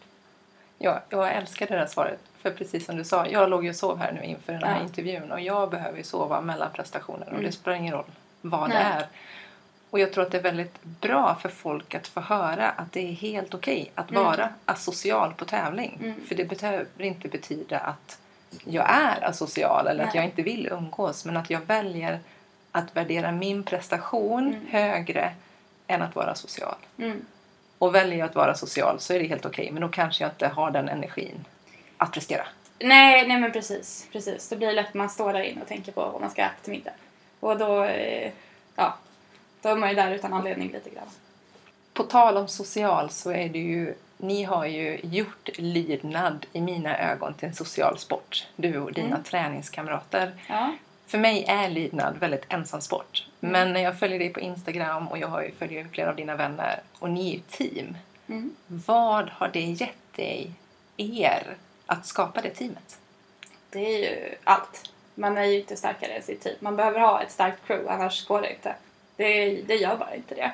[0.77, 2.19] Ja, jag älskar det där svaret.
[2.41, 4.77] För precis som du sa, jag låg ju och sov här nu inför den här
[4.77, 4.83] Ja.
[4.83, 7.43] intervjun och jag behöver ju sova mellan prestationer och Mm.
[7.45, 8.05] det spelar ingen roll
[8.41, 8.83] vad det Nej.
[8.83, 9.07] är.
[9.93, 12.99] Och jag tror att det är väldigt bra för folk att få höra att det
[13.09, 14.23] är helt okej att Mm.
[14.23, 15.97] vara asocial på tävling.
[16.01, 16.25] Mm.
[16.27, 18.19] För det behöver inte betyda att
[18.65, 20.15] jag är asocial eller att Nej.
[20.23, 22.19] jag inte vill umgås men att jag väljer
[22.71, 24.67] att värdera min prestation Mm.
[24.69, 25.33] högre
[25.87, 26.75] än att vara social.
[26.97, 27.25] Mm.
[27.77, 30.31] Och väljer jag att vara social så är det helt okej men då kanske jag
[30.31, 31.45] inte har den energin
[31.97, 32.43] att prestera.
[32.79, 34.07] Nej, nej men precis.
[34.11, 34.49] precis.
[34.49, 36.41] Då blir det lätt att man står där inne och tänker på vad man ska
[36.41, 36.91] äta till middag.
[37.39, 38.31] Och då, eh,
[39.63, 41.07] då är man ju där utan anledning lite grann.
[41.93, 46.97] På tal om social så är det ju, ni har ju gjort lydnad i mina
[46.99, 48.47] ögon till en social sport.
[48.55, 49.23] Du och dina Mm.
[49.23, 50.31] träningskamrater.
[50.49, 50.71] Ja.
[51.07, 53.27] För mig är lydnad väldigt ensam sport.
[53.41, 53.51] Mm.
[53.51, 56.35] Men när jag följer dig på Instagram och jag har ju, följer flera av dina
[56.35, 57.97] vänner och ni är ju team.
[58.27, 58.55] Mm.
[58.67, 60.51] Vad har det gett dig,
[60.97, 62.97] er, att skapa det teamet?
[63.69, 64.91] Det är ju allt.
[65.15, 66.55] Man är ju inte starkare än sitt team.
[66.59, 68.75] Man behöver ha ett starkt crew, annars går det inte.
[69.15, 70.51] Det, det gör bara inte det.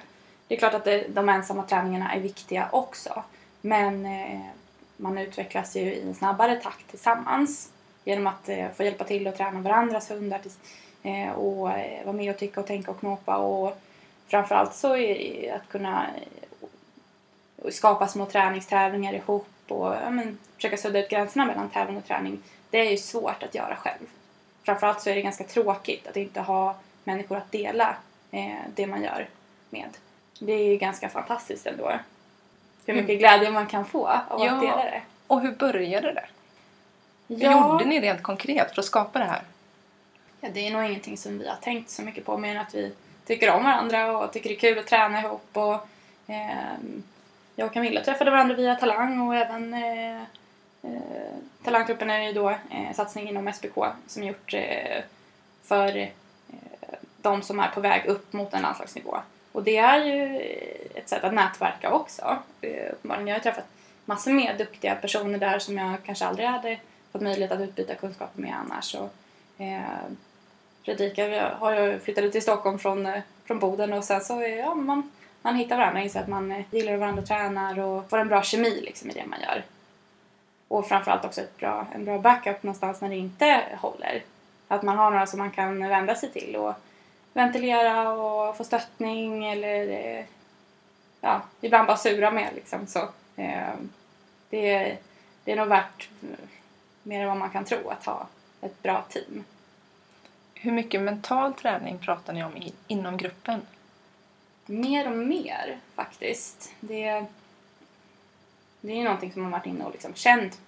[0.47, 3.23] Det är klart att det, de ensamma träningarna är viktiga också.
[3.61, 4.39] Men eh,
[4.97, 7.71] man utvecklas ju i en snabbare takt tillsammans.
[8.03, 10.39] Genom att eh, få hjälpa till att träna varandras hundar.
[10.39, 10.59] tills-
[11.03, 13.37] Eh, och eh, vara med och tycka och tänka och knåpa.
[13.37, 13.77] Och
[14.27, 19.47] framförallt så är det att kunna eh, skapa små träningstävlingar ihop.
[19.67, 23.43] och ja, men, försöka sudda ut gränserna mellan tävling och träning, det är ju svårt
[23.43, 24.05] att göra själv.
[24.63, 27.95] Framförallt så är det ganska tråkigt att inte ha människor att dela
[28.75, 29.27] det man gör
[29.69, 29.89] med.
[30.39, 31.91] Det är ju ganska fantastiskt ändå.
[32.85, 34.51] Hur mycket glädje man kan få av Ja.
[34.51, 35.01] att dela det.
[35.27, 36.25] Och hur började det?
[37.27, 37.71] Hur Ja.
[37.71, 39.41] gjorde ni rent konkret för att skapa det här?
[40.41, 42.75] Ja, det är nog ingenting som vi har tänkt så mycket på mer än att
[42.75, 42.93] vi
[43.25, 45.47] tycker om varandra och tycker det är kul att träna ihop.
[45.53, 45.87] Och,
[46.27, 47.03] ehm,
[47.55, 50.21] jag och Camilla träffade varandra via Talang och även eh,
[50.83, 50.99] eh,
[51.63, 55.01] Talangtruppen är ju då eh, satsning inom SPK som gjort eh,
[55.63, 56.07] för eh,
[57.21, 59.17] de som är på väg upp mot en landslagsnivå.
[59.51, 60.39] Och det är ju
[60.95, 62.37] ett sätt att nätverka också.
[62.61, 63.27] Eh, uppenbarligen.
[63.27, 63.65] jag har träffat
[64.05, 66.79] massor med duktiga personer där som jag kanske aldrig hade
[67.11, 68.95] fått möjlighet att utbyta kunskaper med annars.
[68.95, 69.13] Och,
[69.61, 69.81] eh,
[70.85, 74.75] Fredrika har ju flyttade till Stockholm från, eh, från Boden och sen så eh, ja,
[74.75, 78.81] man, man hittar varandra, inser att man gillar varandra tränar och får en bra kemi
[78.81, 79.63] liksom, i det man gör.
[80.67, 84.23] Och framförallt också ett bra, en bra backup någonstans när det inte håller.
[84.67, 86.73] Att man har några som man kan vända sig till och
[87.33, 90.25] ventilera och få stöttning eller eh,
[91.21, 92.87] ja, ibland bara sura med liksom.
[92.87, 92.99] Så,
[93.35, 93.73] eh,
[94.49, 94.97] det, är-
[95.43, 96.09] det är nog värt
[97.03, 98.27] mer än vad man kan tro att ha
[98.61, 99.43] ett bra team.
[100.53, 103.61] Hur mycket mental träning pratar ni om i, inom gruppen?
[104.65, 106.71] Mer och mer faktiskt.
[106.79, 107.25] Det,
[108.81, 110.59] det är ju någonting som man varit inne och liksom känt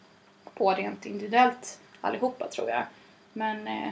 [0.53, 2.83] på rent individuellt allihopa tror jag.
[3.33, 3.91] Men eh,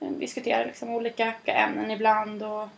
[0.00, 2.68] diskuterar liksom olika ämnen ibland och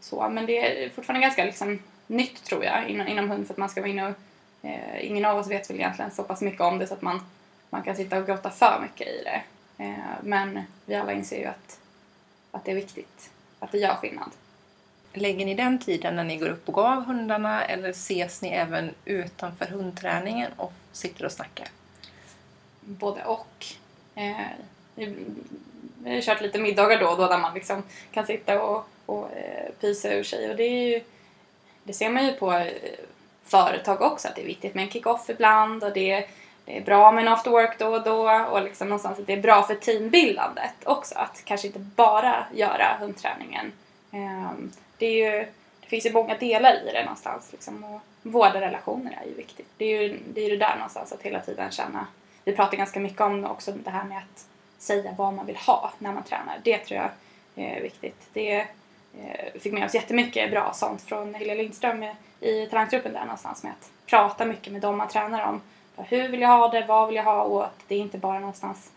[0.00, 0.28] så.
[0.28, 3.68] Men det är fortfarande ganska liksom nytt tror jag inom, inom hund för att man
[3.68, 4.14] ska vara inne och
[4.62, 7.26] eh, ingen av oss vet väl egentligen så pass mycket om det så att man,
[7.70, 9.42] man kan sitta och grotta för mycket i det.
[9.84, 11.80] Eh, men vi alla inser ju att,
[12.50, 14.30] att det är viktigt, att det gör skillnad.
[15.14, 18.48] Lägger ni den tiden när ni går upp och går av hundarna eller ses ni
[18.48, 21.68] även utanför hundträningen och sitter och snackar?
[22.84, 23.66] både och.
[24.14, 24.46] Eh,
[24.94, 29.32] vi har kört lite middagar då och då där man liksom kan sitta och, och
[29.32, 31.00] eh, pysa ur sig och det är ju,
[31.84, 32.72] det ser man ju på eh,
[33.44, 36.26] företag också att det är viktigt med en kick-off ibland och det är,
[36.64, 39.32] det är bra med en after work då och då och liksom någonstans att det
[39.32, 43.72] är bra för teambildandet också att kanske inte bara göra hundträningen.
[44.10, 45.46] Ehm, det är ju
[45.80, 49.68] det finns ju många delar i det någonstans liksom, och vårda relationer är ju viktigt.
[49.76, 52.06] Det är ju det, är det där någonstans att hela tiden känna
[52.44, 54.46] vi pratar ganska mycket om också det här med att
[54.82, 56.60] säga vad man vill ha när man tränar.
[56.62, 57.10] Det tror jag
[57.64, 58.28] eh, är viktigt.
[58.32, 58.56] Det
[59.18, 62.04] eh, fick med oss jättemycket bra sånt från Helena Lindström
[62.40, 65.60] i talangtruppen där någonstans med att prata mycket med dem man tränar om.
[65.96, 66.84] Hur vill jag ha det?
[66.88, 67.42] Vad vill jag ha?
[67.42, 68.90] Och att det är inte bara någonstans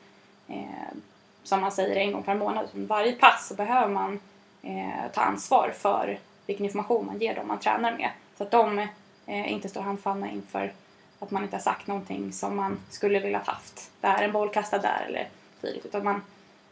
[0.48, 0.98] eh,
[1.43, 2.65] som man säger en gång per månad.
[2.65, 4.19] utan Varje pass så behöver man
[4.62, 8.10] eh, ta ansvar för vilken information man ger dem man tränar med.
[8.38, 8.80] Så att de
[9.26, 10.74] eh, inte står handfallna inför
[11.19, 13.91] att man inte har sagt någonting som man skulle vilja haft.
[14.02, 15.28] Där en boll kastad där eller
[15.65, 15.86] dylikt.
[15.86, 16.21] Utan man,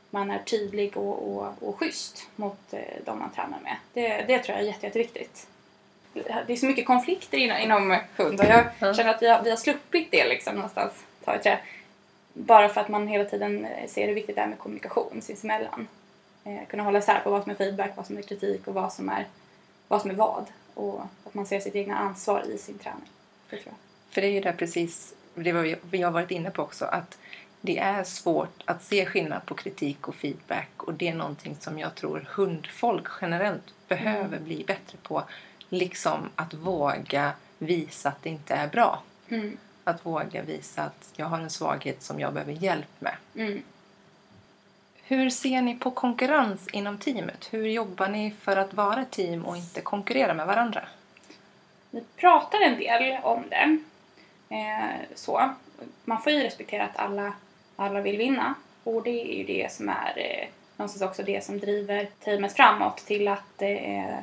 [0.10, 3.76] man är tydlig och, och, och schysst mot eh, de man tränar med.
[3.94, 5.48] Det, det tror jag är jätte, jätteviktigt.
[6.14, 8.94] Det är så mycket konflikter inom, inom hund och jag Mm.
[8.94, 10.94] känner att vi har, vi har sluppit det liksom någonstans.
[11.26, 11.60] Ta i trä.
[12.34, 15.88] Bara för att man hela tiden eh, ser hur viktigt det är med kommunikation sinsemellan.
[16.44, 18.94] Eh, kunna hålla isär på vad som är feedback, vad som är kritik och vad
[18.94, 19.28] som är
[19.88, 20.02] vad.
[20.02, 20.46] Som är vad.
[20.74, 23.10] Och att man ser sitt egna ansvar i sin träning.
[23.50, 23.74] Det jag.
[24.10, 26.86] För det är ju det precis, det var vi, vi har varit inne på också,
[26.86, 27.18] att
[27.66, 31.80] det är svårt att se skillnad på kritik och feedback och det är någonting som
[31.80, 35.24] jag tror hundfolk generellt behöver bli bättre på.
[35.70, 39.04] Liksom att våga visa att det inte är bra.
[39.30, 39.58] Mm.
[39.84, 43.16] Att våga visa att jag har en svaghet som jag behöver hjälp med.
[43.36, 43.64] Mm.
[45.04, 47.48] Hur ser ni på konkurrens inom teamet?
[47.52, 50.86] Hur jobbar ni för att vara ett team och inte konkurrera med varandra?
[51.92, 53.78] Vi pratar en del om det.
[54.56, 55.54] Eh, så.
[56.06, 57.34] Man får ju respektera att alla,
[57.76, 58.54] alla vill vinna.
[58.84, 62.98] Och det är ju det som är eh, någonstans också det som driver teamet framåt
[62.98, 64.16] till att eh,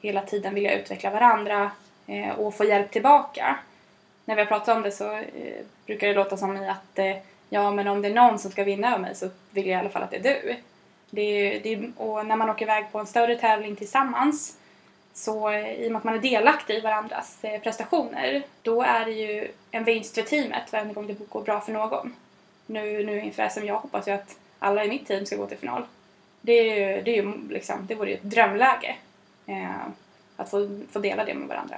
[0.00, 1.70] hela tiden vilja utveckla varandra
[2.06, 3.58] eh, och få hjälp tillbaka.
[4.24, 5.24] När vi har pratat om det så eh,
[5.86, 7.16] brukar det låta som i att eh,
[7.48, 9.80] ja men om det är någon som ska vinna över mig så vill jag i
[9.80, 10.56] alla fall att det är du.
[11.10, 14.58] Det är, det är, och när man åker iväg på en större tävling tillsammans
[15.14, 19.04] så eh, i och med att man är delaktig i varandras eh, prestationer då är
[19.04, 22.14] det ju en vinst för teamet varje gång det går bra för någon.
[22.68, 25.58] Nu, nu inför SM jag hoppas ju att alla i mitt team ska gå till
[25.58, 25.82] final.
[26.40, 28.96] Det, är ju, det, är ju liksom, det vore ju ett drömläge
[29.46, 29.86] eh,
[30.36, 31.76] att få, få dela det med varandra.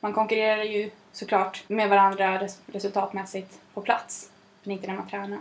[0.00, 4.30] Man konkurrerar ju såklart med varandra res, resultatmässigt på plats
[4.62, 5.38] men inte när man tränar.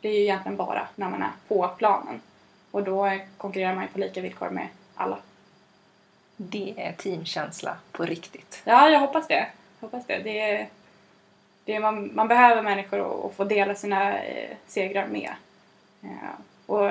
[0.00, 2.20] Det är ju egentligen bara när man är på planen
[2.70, 5.18] och då konkurrerar man ju på lika villkor med alla.
[6.36, 8.62] Det är teamkänsla på riktigt.
[8.64, 9.46] Ja, jag hoppas det.
[9.80, 10.18] Hoppas det.
[10.18, 10.68] Det är,
[11.68, 15.30] det, man, man behöver människor att få dela sina eh, segrar med.
[16.02, 16.08] Eh,
[16.66, 16.88] och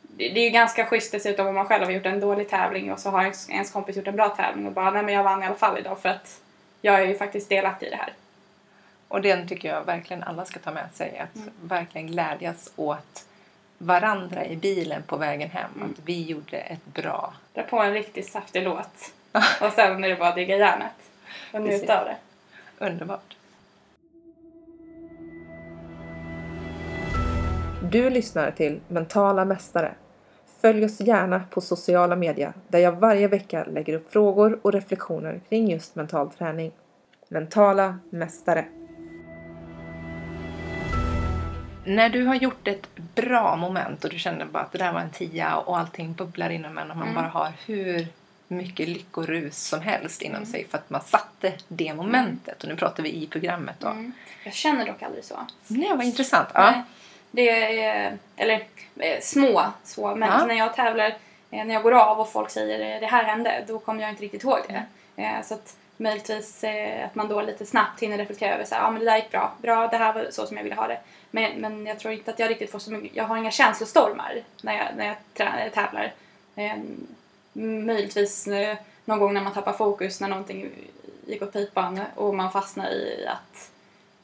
[0.00, 2.92] det, det är ju ganska schysst dessutom om man själv har gjort en dålig tävling
[2.92, 5.24] och så har ens, ens kompis gjort en bra tävling och bara nej men jag
[5.24, 6.40] vann i alla fall idag för att
[6.80, 8.12] jag är ju faktiskt delaktig i det här.
[9.08, 11.18] Och den tycker jag verkligen alla ska ta med sig.
[11.18, 11.50] Att mm.
[11.62, 13.26] verkligen glädjas åt
[13.78, 15.70] varandra i bilen på vägen hem.
[15.76, 15.90] Mm.
[15.90, 17.34] Att vi gjorde ett bra...
[17.54, 19.12] Dra på en riktigt saftig låt.
[19.60, 21.10] och sen är det bara att digga järnet.
[21.52, 22.16] Och njuta av det.
[22.78, 23.33] Underbart.
[27.94, 29.94] Du lyssnar till Mentala Mästare.
[30.60, 35.40] Följ oss gärna på sociala medier där jag varje vecka lägger upp frågor och reflektioner
[35.48, 36.72] kring just mental träning.
[37.28, 38.64] Mentala Mästare.
[41.84, 45.00] När du har gjort ett bra moment och du känner bara att det där var
[45.00, 47.14] en tia och allting bubblar inom en och man mm.
[47.14, 48.06] bara har hur
[48.48, 50.46] mycket lyckorus som helst inom mm.
[50.46, 52.62] sig för att man satte det momentet.
[52.62, 53.88] Och nu pratar vi i programmet då.
[53.88, 54.12] Mm.
[54.44, 55.46] Jag känner dock aldrig så.
[55.66, 56.48] Nej, vad intressant.
[56.54, 56.82] Ja.
[57.34, 58.66] Det är, eller
[58.96, 60.46] eh, små så, men ja.
[60.46, 61.16] när jag tävlar,
[61.50, 64.22] eh, när jag går av och folk säger det här hände, då kommer jag inte
[64.22, 64.82] riktigt ihåg det.
[65.16, 65.42] Mm.
[65.42, 66.64] Så att möjligtvis
[67.04, 69.52] att man då lite snabbt hinner reflektera över så ja men det där gick bra,
[69.62, 70.98] bra, det här var så som jag ville ha det.
[71.30, 74.42] Men, men jag tror inte att jag riktigt får så mycket, jag har inga känslostormar
[74.62, 76.12] när jag, när jag trä, tävlar.
[76.56, 77.06] Ehm,
[77.86, 80.70] möjligtvis eh, någon gång när man tappar fokus när någonting
[81.26, 83.70] gick åt pipan och man fastnar i att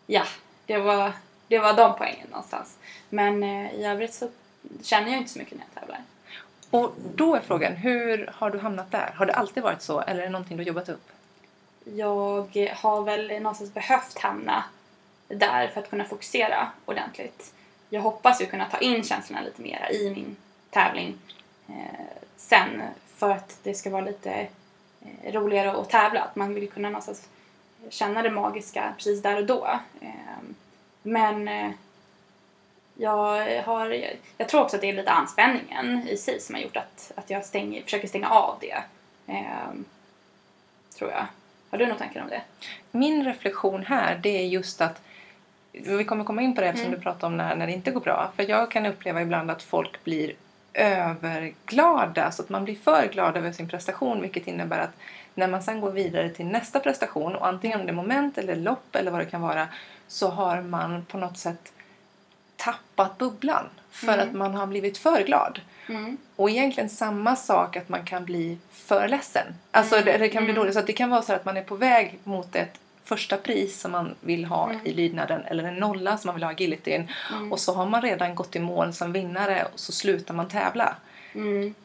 [0.07, 0.23] ja,
[0.67, 1.13] det var,
[1.51, 2.79] det var de poängen någonstans.
[3.09, 4.29] Men eh, i övrigt så
[4.83, 6.03] känner jag inte så mycket när jag tävlar.
[6.71, 9.13] Och då är frågan, hur har du hamnat där?
[9.17, 11.11] Har det alltid varit så eller är det någonting du jobbat upp?
[11.85, 14.65] Jag har väl någonstans behövt hamna
[15.29, 17.55] där för att kunna fokusera ordentligt.
[17.89, 20.37] Jag hoppas ju kunna ta in känslorna lite mera i min
[20.71, 21.19] tävling
[21.69, 22.83] eh, sen
[23.17, 24.49] för att det ska vara lite
[25.01, 26.21] eh, roligare att tävla.
[26.21, 27.29] Att man vill kunna någonstans
[27.89, 29.81] känna det magiska precis där och då.
[30.01, 30.11] Eh,
[31.03, 31.71] men eh,
[32.95, 34.05] jag, har,
[34.39, 37.31] jag tror också att det är lite anspänningen i sig som har gjort att, att
[37.31, 38.83] jag stänger, försöker stänga av det.
[39.27, 39.73] Eh,
[40.99, 41.27] tror jag.
[41.71, 42.43] Har du några tankar om det?
[42.91, 45.03] Min reflektion här det är just att
[45.73, 46.99] vi kommer komma in på det eftersom mm.
[46.99, 48.33] du pratar om när, när det inte går bra.
[48.37, 50.33] För jag kan uppleva ibland att folk blir
[50.75, 54.97] överglada, så att man blir för glad över sin prestation vilket innebär att
[55.35, 58.57] när man sen går vidare till nästa prestation och antingen om det är moment eller
[58.57, 59.69] lopp eller vad det kan vara
[60.11, 61.73] så har man på något sätt
[62.57, 64.29] tappat bubblan för mm.
[64.29, 65.61] att man har blivit för glad.
[65.89, 66.17] Mm.
[66.37, 69.47] Och egentligen samma sak att man kan bli för ledsen.
[69.71, 70.05] Alltså mm.
[70.05, 70.61] det, det, kan bli mm.
[70.61, 70.75] dåligt.
[70.75, 73.93] Så det kan vara så att man är på väg mot ett första pris som
[73.93, 74.87] man vill ha mm.
[74.87, 77.53] i lydnaden eller en nolla som man vill ha i agilityn mm.
[77.53, 80.97] och så har man redan gått i mål som vinnare och så slutar man tävla.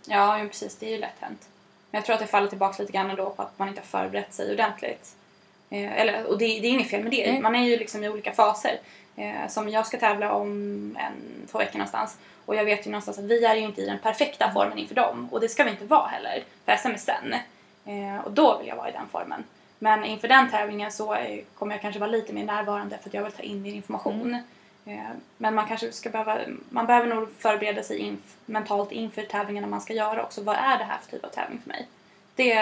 [0.05, 0.77] Ja, ja, precis.
[0.77, 1.49] Det är ju lätt hänt.
[1.91, 3.85] Men jag tror att det faller tillbaka lite grann då på att man inte har
[3.85, 5.15] förberett sig ordentligt.
[5.69, 7.39] Eh, eller, och det, det är inget fel med det.
[7.41, 8.80] Man är ju liksom i olika faser.
[9.15, 10.51] Eh, som jag ska tävla om
[10.99, 12.17] en, två veckor någonstans.
[12.45, 14.95] Och jag vet ju någonstans att vi är ju inte i den perfekta formen inför
[14.95, 15.30] dem.
[15.32, 16.43] Och det ska vi inte vara heller.
[16.65, 17.34] För SM är sen.
[17.86, 19.43] Eh, och då vill jag vara i den formen.
[19.80, 21.17] Men inför den tävlingen så
[21.56, 24.38] kommer jag kanske vara lite mer närvarande för att jag vill ta in mer information.
[24.86, 25.06] Mm.
[25.38, 29.82] Men man kanske ska behöva, man behöver nog förbereda sig in, mentalt inför tävlingarna man
[29.82, 30.41] ska göra också.
[30.41, 31.88] Vad är det här för typ av tävling för mig?
[32.36, 32.54] Det,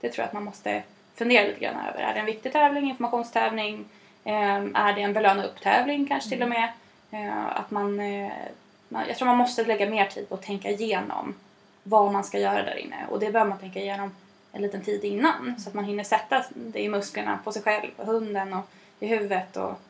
[0.00, 0.82] det tror jag att man måste
[1.14, 2.00] fundera lite grann över.
[2.00, 3.84] Är det en viktig tävling, informationstävling?
[4.24, 6.72] Ehm, är det en belöna upp-tävling kanske till och med?
[7.10, 8.32] Eh, att man, eh,
[9.08, 11.34] jag tror man måste lägga mer tid på att tänka igenom
[11.82, 13.06] vad man ska göra där inne.
[13.10, 14.10] Och det behöver man tänka igenom
[14.52, 17.90] en liten tid innan så att man hinner sätta det i musklerna på sig själv,
[17.96, 18.64] på hunden och
[19.00, 19.80] i huvudet och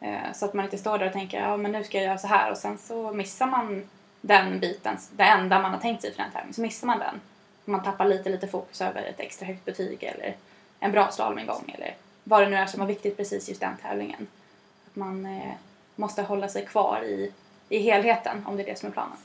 [0.00, 2.18] eh, så att man inte står där och tänker ja men nu ska jag göra
[2.18, 3.88] så här och sen så missar man
[4.20, 7.20] den biten, det enda man har tänkt sig för den tävlingen, så missar man den.
[7.64, 10.34] Man tappar lite, lite fokus över ett extra högt betyg eller
[10.82, 14.26] en bra slalomingång eller vad det nu är som var viktigt precis just den tävlingen.
[14.86, 15.52] Att man eh,
[15.96, 17.32] måste hålla sig kvar i,
[17.68, 19.16] i helheten om det är det som är planen.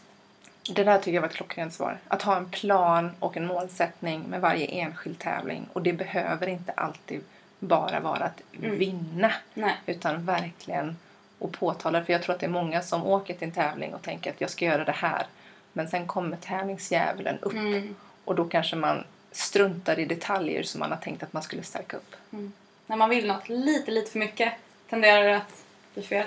[0.70, 1.98] Det där tycker jag var ett klockrent svar.
[2.08, 5.68] Att ha en plan och en målsättning med varje enskild tävling.
[5.74, 7.22] Och det behöver inte alltid
[7.60, 8.78] bara vara att mm.
[8.78, 9.34] vinna.
[9.54, 9.76] Nej.
[9.86, 10.98] Utan verkligen
[11.40, 14.02] och påtala För jag tror att det är många som åker till en tävling och
[14.02, 15.26] tänker att jag ska göra det här.
[15.74, 17.54] Men sen kommer tävlingsdjävulen upp.
[17.54, 17.96] Mm.
[18.26, 19.04] Och då kanske man
[19.38, 22.16] struntar i detaljer som man har tänkt att man skulle stärka upp.
[22.34, 22.54] Mm.
[22.88, 24.54] När man vill något lite, lite för mycket
[24.90, 25.64] tenderar det att
[25.94, 26.26] bli fel.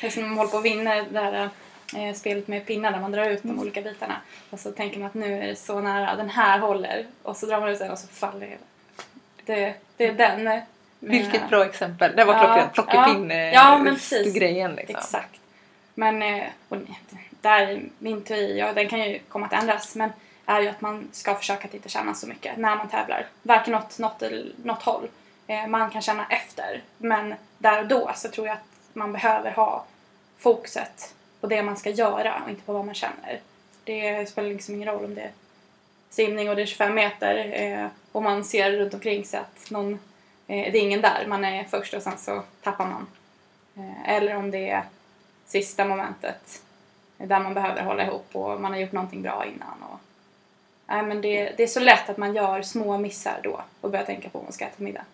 [0.00, 1.50] Det är som om man håller på att vinna det där
[1.96, 3.60] eh, spelet med pinnar där man drar ut de mm.
[3.60, 4.16] olika bitarna.
[4.50, 7.06] Och så tänker man att nu är det så nära, den här håller.
[7.22, 8.58] Och så drar man ut den och så faller det.
[9.44, 10.48] Det, det är den.
[10.48, 10.62] Eh,
[10.98, 12.16] Vilket bra exempel.
[12.16, 12.34] Det var.
[12.34, 14.70] Ja, Plockepinn-grejen.
[14.70, 14.96] Ja, liksom.
[14.96, 15.40] Exakt.
[15.94, 16.76] Men eh, och
[17.40, 20.10] där, min teori, ja, den kan ju komma att ändras, men
[20.46, 23.26] är ju att man ska försöka att inte känna så mycket när man tävlar.
[23.42, 24.22] Varken åt något,
[24.64, 25.08] något håll.
[25.46, 26.82] Eh, man kan känna efter.
[26.98, 29.84] Men där och då så tror jag att man behöver ha
[30.38, 33.40] fokuset på det man ska göra och inte på vad man känner.
[33.84, 35.30] Det spelar liksom ingen roll om det är
[36.10, 39.92] simning och det är 25 meter eh, och man ser runt omkring sig att någon,
[40.46, 43.06] eh, det är ingen där, man är först och sen så tappar man.
[44.06, 44.82] Eller om det är
[45.46, 46.62] sista momentet
[47.16, 49.82] där man behöver hålla ihop och man har gjort någonting bra innan.
[49.82, 50.00] Och,
[50.92, 54.04] nej, men det, det är så lätt att man gör små missar då och börjar
[54.04, 55.04] tänka på vad man ska äta middag.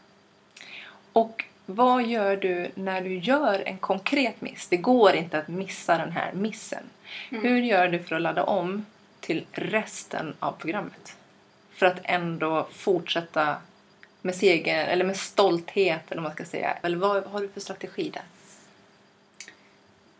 [1.12, 4.66] Och vad gör du när du gör en konkret miss?
[4.66, 6.82] Det går inte att missa den här missen.
[7.30, 7.42] Mm.
[7.42, 8.86] Hur gör du för att ladda om
[9.20, 11.16] till resten av programmet?
[11.70, 13.56] För att ändå fortsätta
[14.22, 16.78] med seger, eller med stolthet eller vad man ska säga.
[16.82, 18.22] Eller vad har du för strategi där?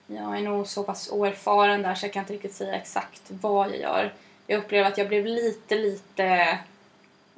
[0.07, 3.71] Jag är nog så pass oerfaren där så jag kan inte riktigt säga exakt vad
[3.71, 4.13] jag gör.
[4.51, 6.24] Jag upplever att jag blev lite, lite...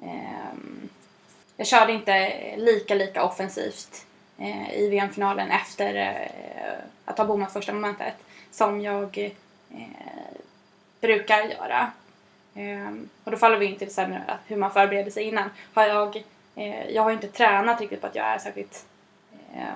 [0.02, 0.54] Eh,
[1.56, 4.06] jag körde inte lika, lika offensivt
[4.38, 8.14] eh, i VM-finalen efter eh, att ha bommat första momentet
[8.50, 9.18] som jag
[9.70, 10.36] eh,
[11.00, 11.90] brukar göra.
[12.54, 15.50] Ehm, och då faller vi in till så här hur man förbereder sig innan.
[15.74, 18.86] Har jag, eh, jag har inte tränat riktigt på att jag är särskilt
[19.54, 19.74] eh,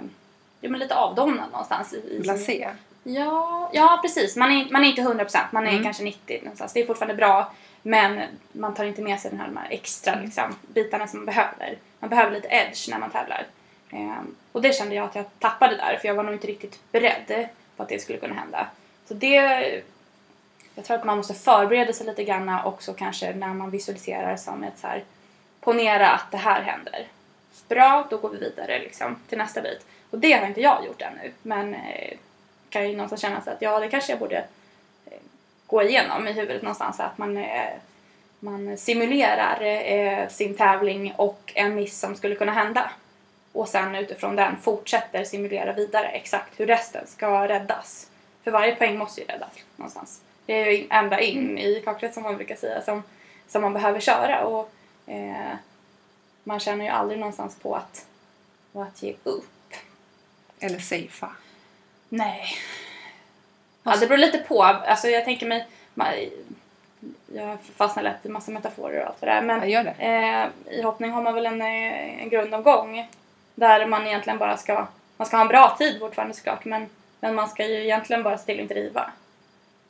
[0.60, 1.92] ja, men lite avdomnad någonstans.
[1.92, 2.70] I, i Blasé?
[3.04, 4.36] Ja, ja precis.
[4.36, 5.82] Man är, man är inte 100%, man är Mm.
[5.84, 6.72] kanske 90 någonstans.
[6.72, 7.52] Det är fortfarande bra,
[7.82, 8.20] men
[8.52, 11.78] man tar inte med sig den här, de här extra liksom, bitarna som man behöver.
[11.98, 13.46] Man behöver lite edge när man tävlar.
[13.90, 16.80] Ehm, och det kände jag att jag tappade där, för jag var nog inte riktigt
[16.92, 18.66] beredd på att det skulle kunna hända.
[19.08, 19.82] Så det...
[20.74, 24.64] Jag tror att man måste förbereda sig lite grann också kanske när man visualiserar som
[24.64, 25.04] ett så här...
[25.60, 27.06] Ponera att det här händer.
[27.68, 29.86] Bra, då går vi vidare liksom till nästa bit.
[30.10, 32.18] Och det har inte jag gjort ännu, men eh,
[32.74, 34.36] kan ju någonstans känna sig att ja, det kanske jag borde
[35.06, 35.18] eh,
[35.66, 37.00] gå igenom i huvudet någonstans.
[37.00, 37.72] Att man, eh,
[38.40, 42.90] man simulerar eh, sin tävling och en miss som skulle kunna hända.
[43.52, 48.10] Och sen utifrån den fortsätter simulera vidare exakt hur resten ska räddas.
[48.44, 50.20] För varje poäng måste ju räddas någonstans.
[50.46, 53.02] Det är ju ända in i kaklet som man brukar säga som,
[53.48, 54.44] som man behöver köra.
[54.46, 54.70] Och
[55.06, 55.54] eh,
[56.44, 58.06] man känner ju aldrig någonstans på att,
[58.72, 59.74] på att ge upp.
[60.60, 61.30] Eller safea?
[62.16, 62.46] Nej.
[63.82, 64.62] Ja, det beror lite på.
[64.62, 65.66] Alltså jag tänker mig...
[67.34, 69.42] Jag fastnar lätt i massa metaforer och allt det där.
[69.42, 69.94] Men gör det.
[69.98, 73.10] eh, i hoppning har man väl en, eh, en grundomgång
[73.54, 74.86] där man egentligen bara ska...
[75.16, 76.86] Man ska ha en bra tid fortfarande såklart men,
[77.20, 79.10] men man ska ju egentligen bara se till att inte riva.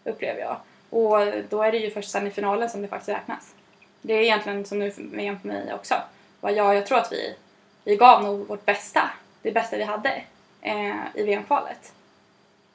[0.05, 0.57] Upplever jag.
[0.91, 3.55] Och då är det ju först sen i finalen som det faktiskt räknas.
[4.03, 5.03] Det är egentligen som nu för
[5.41, 5.95] för mig också.
[6.41, 7.37] Jag, jag tror att vi,
[7.85, 9.11] vi gav nog vårt bästa.
[9.43, 10.23] Det bästa vi hade
[10.63, 11.93] eh, i VM-kvalet.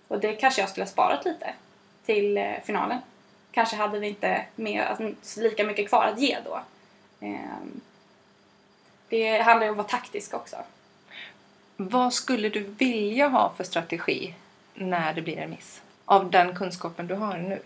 [0.10, 1.54] Och det kanske jag skulle ha sparat lite
[2.06, 3.00] till eh, finalen.
[3.52, 6.60] Kanske hade vi inte med, alltså, lika mycket kvar att ge då.
[7.20, 7.82] Ehm,
[9.10, 10.56] det handlar ju om att vara taktisk också.
[11.78, 14.34] Vad skulle du vilja ha för strategi
[14.74, 15.82] när det blir en miss?
[16.06, 17.62] Av den kunskapen du har nu.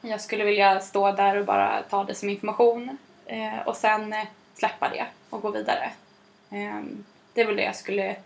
[0.00, 4.26] Jag skulle vilja stå där och bara ta det som information eh, och sen eh,
[4.54, 5.90] släppa det och gå vidare.
[6.50, 8.16] Ehm, det är väl det jag skulle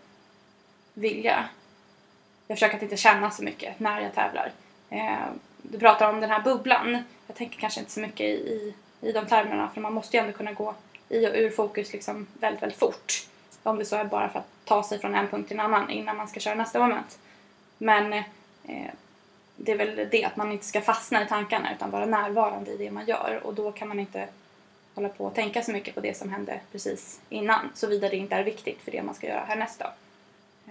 [0.93, 1.49] vilja.
[2.49, 4.51] Jag försöker att inte känna så mycket när jag tävlar.
[4.89, 5.27] Eh,
[5.61, 7.03] du pratar om den här bubblan.
[7.27, 10.21] Jag tänker kanske inte så mycket i, i, i de termerna för man måste ju
[10.21, 10.75] ändå kunna gå
[11.09, 13.27] i och ur fokus liksom väldigt, väldigt fort.
[13.63, 15.89] Om det så är bara för att ta sig från en punkt till en annan
[15.89, 17.19] innan man ska köra nästa moment.
[17.77, 18.91] Men eh,
[19.55, 22.77] det är väl det att man inte ska fastna i tankarna utan vara närvarande i
[22.77, 24.27] det man gör och då kan man inte
[24.95, 28.35] hålla på och tänka så mycket på det som hände precis innan såvida det inte
[28.35, 29.85] är viktigt för det man ska göra härnäst då.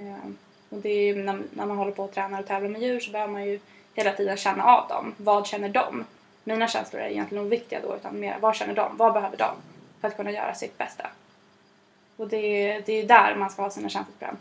[0.03, 0.31] Eh,
[0.71, 3.01] och det är ju när, när man håller på och tränar och tävlar med djur
[3.01, 3.61] så behöver man ju
[3.95, 5.15] hela tiden känna av dem.
[5.17, 6.05] Vad känner de?
[6.45, 8.97] Mina känslor är egentligen oviktiga då utan mer vad känner de?
[8.97, 9.51] Vad behöver de
[10.01, 11.07] för att kunna göra sitt bästa?
[12.17, 12.37] Och det,
[12.71, 14.37] är- det är ju där man ska ha sina känsloprogram.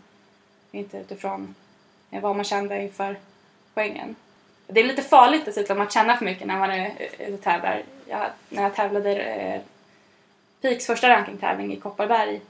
[0.71, 1.55] Inte utifrån
[2.11, 3.15] eh, vad man kände inför
[3.73, 4.15] poängen.
[4.67, 7.41] Det är lite farligt dessutom att känna för mycket när man är eh, ute och
[7.41, 7.83] tävlar.
[8.07, 9.61] Jag, när jag tävlade eh,
[10.61, 12.41] Peaks första rankingtävling i Kopparberg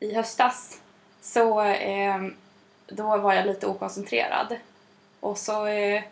[0.00, 0.80] i höstas
[1.20, 2.18] så eh,
[2.90, 4.56] då var jag lite okoncentrerad.
[5.20, 6.02] Och så eh,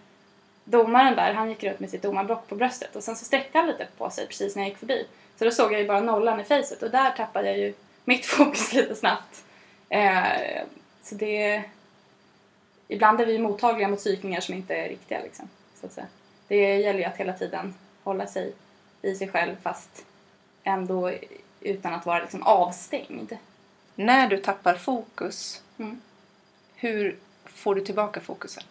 [0.64, 3.66] domaren där, han gick ut med sitt domarblock på bröstet och sen så sträckte han
[3.66, 5.06] lite på sig precis när jag gick förbi.
[5.38, 7.74] Så då såg jag ju bara nollan i facet och där tappade jag ju
[8.04, 9.44] mitt fokus lite snabbt.
[9.88, 10.62] Eh,
[11.02, 11.62] så det...
[12.90, 15.48] Ibland är vi mottagliga mot psykningar som inte är riktiga liksom.
[15.80, 16.06] Så att säga.
[16.48, 17.74] Det gäller ju att hela tiden
[18.04, 18.52] hålla sig
[19.02, 20.04] i sig själv fast
[20.64, 21.12] ändå
[21.60, 23.36] utan att vara liksom avstängd.
[23.94, 26.00] När du tappar fokus, Mm
[26.80, 28.62] hur får du tillbaka fokusen?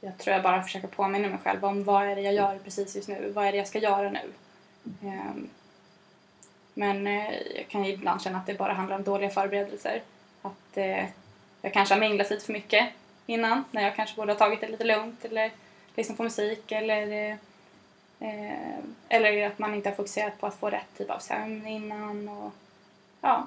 [0.00, 2.96] Jag tror jag bara försöker påminna mig själv om vad är det jag gör precis
[2.96, 3.32] just nu?
[3.34, 4.32] Vad är det jag ska göra nu?
[5.02, 5.48] Ehm,
[6.74, 10.02] men eh, jag kan ju ibland känna att det bara handlar om dåliga förberedelser.
[10.42, 11.04] Att eh,
[11.62, 12.88] jag kanske har minglat lite för mycket
[13.26, 15.50] innan när jag kanske borde ha tagit det lite lugnt eller
[15.94, 17.30] lyssnat på musik eller
[18.20, 18.78] eh,
[19.08, 22.52] eller att man inte har fokuserat på att få rätt typ av sömn innan och
[23.20, 23.46] ja,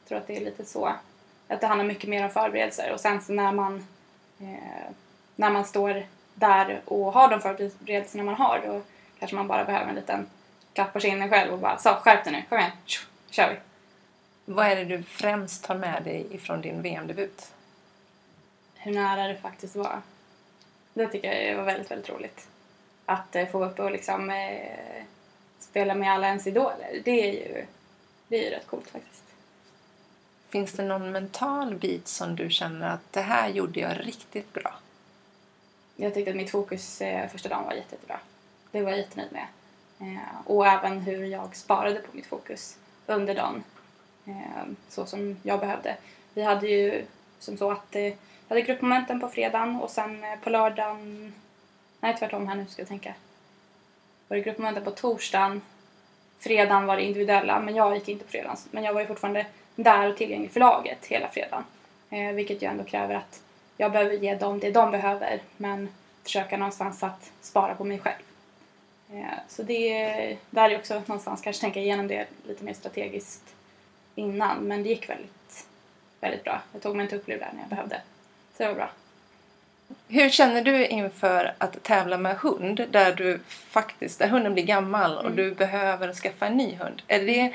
[0.00, 0.92] jag tror att det är lite så.
[1.50, 3.86] Att det handlar mycket mer om förberedelser och sen så när man
[4.40, 4.90] eh,
[5.36, 8.80] när man står där och har de förberedelserna man har då
[9.18, 10.26] kanske man bara behöver en liten
[10.72, 13.56] klapp på kinden själv och bara så skärp dig nu, kom igen, Tjo, kör vi.
[14.52, 17.52] Vad är det du främst tar med dig ifrån din VM-debut?
[18.74, 20.02] Hur nära det faktiskt var.
[20.94, 22.48] Det tycker jag var väldigt, väldigt roligt.
[23.06, 25.04] Att eh, få vara uppe och liksom eh,
[25.58, 27.66] spela med alla ens idoler, det är ju,
[28.28, 29.29] det är ju rätt coolt faktiskt.
[30.50, 34.74] Finns det någon mental bit som du känner att det här gjorde jag riktigt bra?
[35.96, 38.20] Jag tyckte att mitt fokus eh, första dagen var jätte, jättebra.
[38.70, 39.46] Det var jag jättenöjd med.
[40.00, 43.64] Eh, och även hur jag sparade på mitt fokus under dagen.
[44.26, 45.96] Eh, så som jag behövde.
[46.34, 47.04] Vi hade ju
[47.38, 48.16] som så att jag
[48.48, 51.34] hade gruppmomenten på fredagen och sen på lördagen...
[52.00, 53.14] Nej, tvärtom här nu ska jag tänka.
[54.28, 55.62] Var det gruppmomenten på torsdagen.
[56.38, 58.56] Fredagen var det individuella, men jag gick inte på fredagen.
[58.70, 59.46] Men jag var ju fortfarande
[59.76, 61.64] där och tillgänglig för laget hela fredagen.
[62.10, 63.42] Eh, vilket ju ändå kräver att
[63.76, 65.88] jag behöver ge dem det de behöver men
[66.24, 68.22] försöka någonstans att spara på mig själv.
[69.12, 73.54] Eh, så det där är också någonstans kanske tänka igenom det lite mer strategiskt
[74.14, 75.66] innan men det gick väldigt,
[76.20, 76.60] väldigt bra.
[76.72, 78.00] Jag tog mig en tupplur där när jag behövde.
[78.56, 78.90] Så det var bra.
[80.08, 85.16] Hur känner du inför att tävla med hund där du faktiskt, där hunden blir gammal
[85.16, 85.36] och Mm.
[85.36, 87.02] du behöver skaffa en ny hund?
[87.08, 87.52] Är det,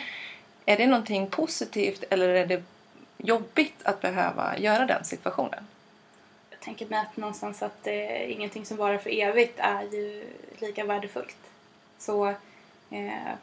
[0.66, 2.64] är det någonting positivt eller är det
[3.18, 5.68] jobbigt att behöva göra den situationen?
[6.50, 10.24] Jag tänker mig att någonstans att eh, ingenting som varar för evigt är ju
[10.58, 11.38] lika värdefullt.
[11.98, 12.28] Så
[12.90, 13.34] eh,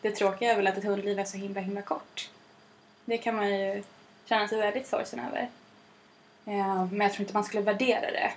[0.00, 2.30] det tråkiga är väl att ett hundliv är så himla himla kort.
[3.04, 3.82] Det kan man ju
[4.24, 5.48] känna sig väldigt sorgsen över.
[6.46, 8.32] Eh, men jag tror inte man skulle värdera det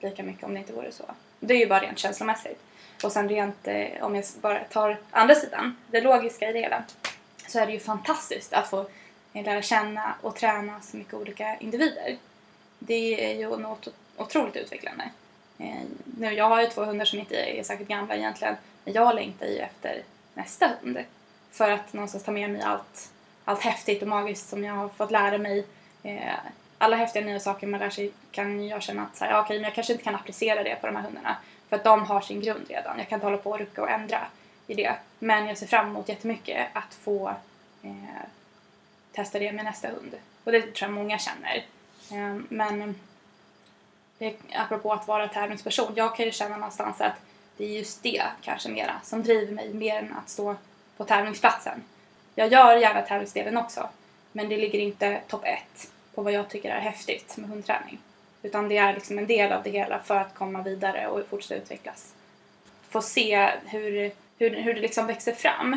[0.00, 1.04] lika mycket om det inte vore så.
[1.40, 2.60] Det är ju bara rent känslomässigt.
[3.04, 6.84] Och sen rent, eh, om jag bara tar andra sidan, det logiska i det hela,
[7.50, 8.86] så är det ju fantastiskt att få
[9.32, 12.16] lära känna och träna så mycket olika individer.
[12.78, 15.10] Det är ju något otroligt utvecklande.
[15.58, 19.14] Eh, nu, jag har ju två hundar som inte är särskilt gamla egentligen, men jag
[19.14, 20.02] längtar ju efter
[20.34, 20.98] nästa hund.
[21.50, 23.10] För att någonstans ta med mig allt,
[23.44, 25.66] allt häftigt och magiskt som jag har fått lära mig.
[26.02, 26.34] Eh,
[26.78, 29.56] alla häftiga nya saker man lär sig kan jag känna att så här, ja, okej,
[29.56, 31.36] men jag kanske inte kan applicera det på de här hundarna.
[31.68, 32.98] För att de har sin grund redan.
[32.98, 34.20] Jag kan inte hålla på och rucka och ändra
[34.70, 34.94] i det.
[35.18, 37.28] Men jag ser fram emot jättemycket att få
[37.82, 37.92] eh,
[39.12, 40.14] testa det med nästa hund.
[40.44, 41.64] Och det tror jag många känner.
[42.12, 42.94] Eh, men
[44.18, 47.14] eh, apropå att vara tävlingsperson, jag kan ju känna någonstans att
[47.56, 50.56] det är just det kanske mera som driver mig mer än att stå
[50.96, 51.82] på tävlingsplatsen.
[52.34, 53.88] Jag gör gärna tävlingsdelen också,
[54.32, 57.98] men det ligger inte topp ett på vad jag tycker är häftigt med hundträning.
[58.42, 61.62] Utan det är liksom en del av det hela för att komma vidare och fortsätta
[61.62, 62.14] utvecklas.
[62.88, 65.76] Få se hur, hur, hur det liksom växer fram.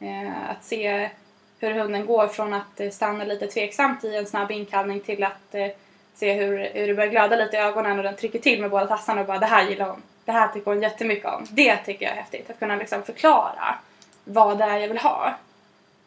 [0.00, 1.10] Eh, att se
[1.58, 5.54] hur hunden går från att eh, stanna lite tveksamt i en snabb inkallning till att
[5.54, 5.68] eh,
[6.14, 8.86] se hur, hur det börjar glöda lite i ögonen och den trycker till med båda
[8.86, 10.02] tassarna och bara det här gillar hon.
[10.24, 11.46] Det här tycker hon jättemycket om.
[11.50, 12.50] Det tycker jag är häftigt.
[12.50, 13.78] Att kunna liksom förklara
[14.24, 15.34] vad det är jag vill ha.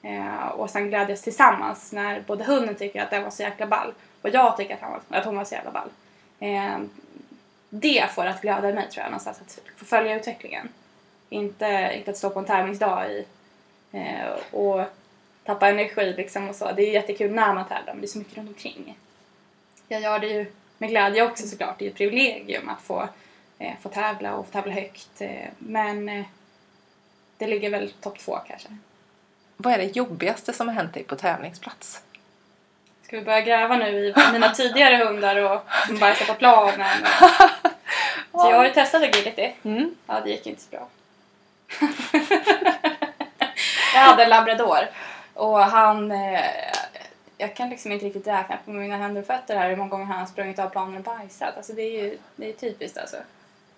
[0.03, 3.93] Eh, och sen glädjas tillsammans när både hunden tycker att den var så jäkla ball
[4.21, 5.89] och jag tycker att, han var, att hon var så jävla ball.
[6.39, 6.77] Eh,
[7.69, 10.69] det får att glöda mig tror jag någonstans, att få följa utvecklingen.
[11.31, 13.25] Inte, inte att stå på en tävlingsdag i,
[13.91, 14.81] eh, och
[15.43, 16.71] tappa energi liksom och så.
[16.71, 18.97] Det är jättekul när man tävlar men det är så mycket runt omkring.
[19.87, 21.79] Jag gör det ju med glädje också såklart.
[21.79, 23.07] Det är ju ett privilegium att få,
[23.59, 25.21] eh, få tävla och få tävla högt.
[25.21, 26.25] Eh, men eh,
[27.37, 28.69] det ligger väl topp två kanske.
[29.57, 32.03] Vad är det jobbigaste som har hänt dig på tävlingsplats?
[33.03, 37.03] Ska vi börja gräva nu i mina tidigare hundar och som bajsar på planen?
[38.31, 38.41] Och...
[38.41, 39.51] Så jag har ju testat agility.
[39.63, 39.95] Mm.
[40.07, 40.87] Ja, det gick inte så bra.
[43.93, 44.79] Jag hade en labrador
[45.33, 46.11] och han...
[46.11, 46.41] Eh,
[47.37, 50.05] jag kan liksom inte riktigt räkna på mina händer och fötter här hur många gånger
[50.05, 51.57] han har sprungit av planen och bajsat.
[51.57, 53.17] Alltså det är ju det är typiskt alltså.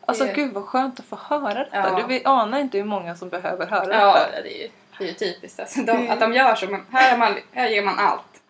[0.06, 1.78] Alltså Det- gud vad skönt att få höra detta.
[1.78, 2.06] Ja.
[2.08, 4.42] Du anar inte hur många som behöver höra Ja, detta.
[4.42, 5.82] det är ju, det är ju typiskt alltså.
[5.82, 6.66] De, att de gör så.
[6.66, 8.42] Men här, är man, här ger man allt.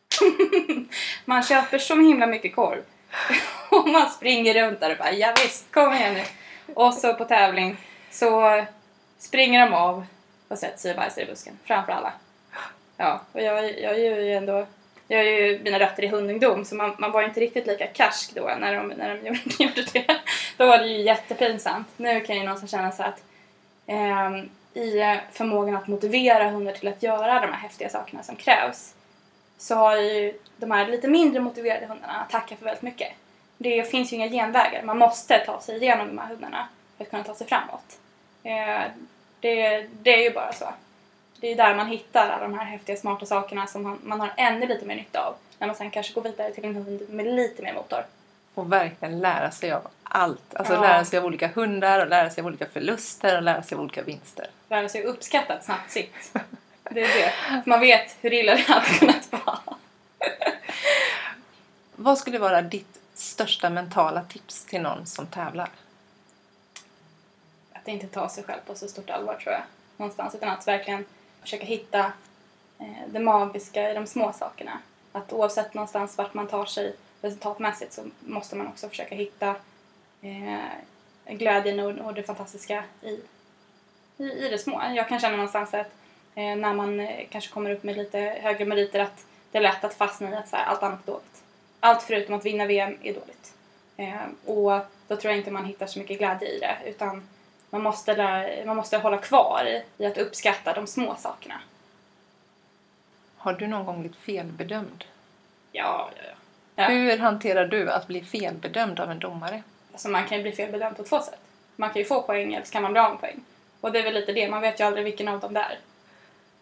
[1.26, 2.82] man köper så himla mycket korv.
[3.72, 6.24] och man springer runt där och bara ja, visst, kom igen nu.
[6.74, 7.78] Och så på tävling
[8.12, 8.66] så
[9.24, 10.06] springer de av
[10.48, 12.14] och sätter sig och bajsar i busken framför alla.
[12.98, 14.66] Ja, och jag, jag är ju ändå
[15.08, 17.88] jag har ju mina rötter i hundungdom så man, man var ju inte riktigt lika
[17.88, 20.20] karsk då när de, när de gjorde, gjorde det.
[20.58, 21.88] Då var det ju jättepinsamt.
[21.98, 23.24] Nu kan jag ju någonstans känna så att
[23.88, 24.38] eh,
[24.74, 28.96] i förmågan att motivera hundar till att göra de här häftiga sakerna som krävs
[29.58, 33.12] så har ju de här lite mindre motiverade hundarna tackat för väldigt mycket.
[33.58, 34.84] Det finns ju inga genvägar.
[34.84, 36.68] Man måste ta sig igenom de här hundarna
[36.98, 38.00] för att kunna ta sig framåt.
[38.44, 38.92] Eh,
[39.44, 40.66] det, det är ju bara så.
[41.40, 44.32] Det är där man hittar alla de här häftiga smarta sakerna som man, man har
[44.38, 47.26] ännu lite mer nytta av när man sen kanske går vidare till en hund med
[47.26, 48.06] lite mer motor.
[48.54, 50.56] Och verkligen lära sig av allt.
[50.56, 50.82] Alltså Ja.
[50.82, 53.82] lära sig av olika hundar och lära sig av olika förluster och lära sig av
[53.82, 54.48] olika vinster.
[54.70, 56.34] Lära sig uppskatta ett snabbt sitt.
[56.92, 57.34] Det är det.
[57.66, 59.60] Man vet hur illa det hade kunnat vara.
[61.96, 65.70] Vad skulle vara ditt största mentala tips till någon som tävlar?
[67.84, 69.64] Att inte ta sig själv på så stort allvar tror jag.
[69.98, 70.36] Någonstans.
[70.36, 71.06] Utan att verkligen
[71.42, 72.00] försöka hitta
[72.80, 74.80] eh, det magiska i de små sakerna.
[75.12, 79.56] Att oavsett någonstans vart man tar sig resultatmässigt så måste man också försöka hitta
[80.22, 83.20] eh, glädjen och, och det fantastiska i,
[84.18, 84.82] i, i det små.
[84.96, 85.92] Jag kan känna någonstans att
[86.36, 89.84] eh, när man eh, kanske kommer upp med lite högre meriter att det är lätt
[89.84, 91.44] att fastna i att så här, allt annat är dåligt.
[91.80, 93.54] Allt förutom att vinna VM är dåligt.
[93.98, 94.72] Eh, och
[95.08, 97.28] då tror jag inte man hittar så mycket glädje i det utan
[97.74, 101.62] man måste, lära, man måste hålla kvar i att uppskatta de små sakerna.
[103.38, 105.04] Har du någon gång blivit felbedömd?
[105.72, 106.34] Ja, ja, ja.
[106.76, 106.90] Ja.
[106.90, 109.64] Hur hanterar du att bli felbedömd av en domare?
[109.92, 111.40] Alltså man kan ju bli felbedömd på två sätt.
[111.76, 113.44] Man kan ju få poäng eller så kan man bli av med poäng.
[113.82, 115.80] Och det är väl lite det, man vet ju aldrig vilken av dem det är.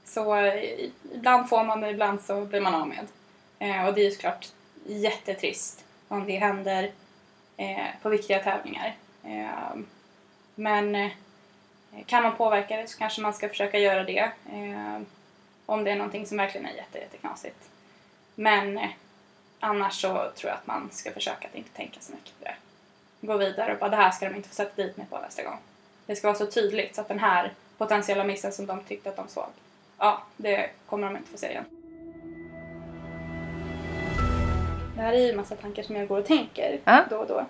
[0.05, 3.07] Så eh, ibland får man det, ibland så blir man av med.
[3.59, 4.47] Eh, och det är ju såklart
[4.85, 6.91] jättetrist om det händer
[7.57, 8.95] eh, på viktiga tävlingar.
[9.23, 9.81] Eh,
[10.61, 11.11] men eh,
[12.05, 14.31] kan man påverka det så kanske man ska försöka göra det.
[14.53, 15.01] Eh,
[15.65, 17.69] om det är någonting som verkligen är jätte, jätteknasigt.
[18.35, 18.89] Men eh,
[19.59, 22.55] annars så tror jag att man ska försöka att inte tänka så mycket på det
[23.27, 25.43] gå vidare och bara det här ska de inte få sätta dit mig på nästa
[25.43, 25.57] gång.
[26.05, 29.15] Det ska vara så tydligt så att den här potentiella missen som de tyckte att
[29.15, 29.49] de såg,
[29.97, 31.65] ja, det kommer de inte få se igen.
[34.95, 37.05] Det här är ju en massa tankar som jag går och tänker Ja.
[37.09, 37.45] då och då.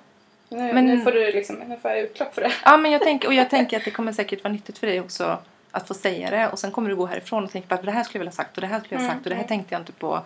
[0.51, 2.51] Nu, Men- nu får du liksom, nu får jag utlopp för det.
[2.65, 4.99] Ja, men jag tänker, och jag tänker att det kommer säkert vara nyttigt för dig
[4.99, 5.37] också
[5.71, 7.91] att få säga det och sen kommer du gå härifrån och tänka på att det
[7.91, 9.29] här skulle jag vilja ha sagt och det här skulle jag ha Mm, sagt och
[9.29, 9.47] det här mm.
[9.47, 10.19] tänkte jag inte på.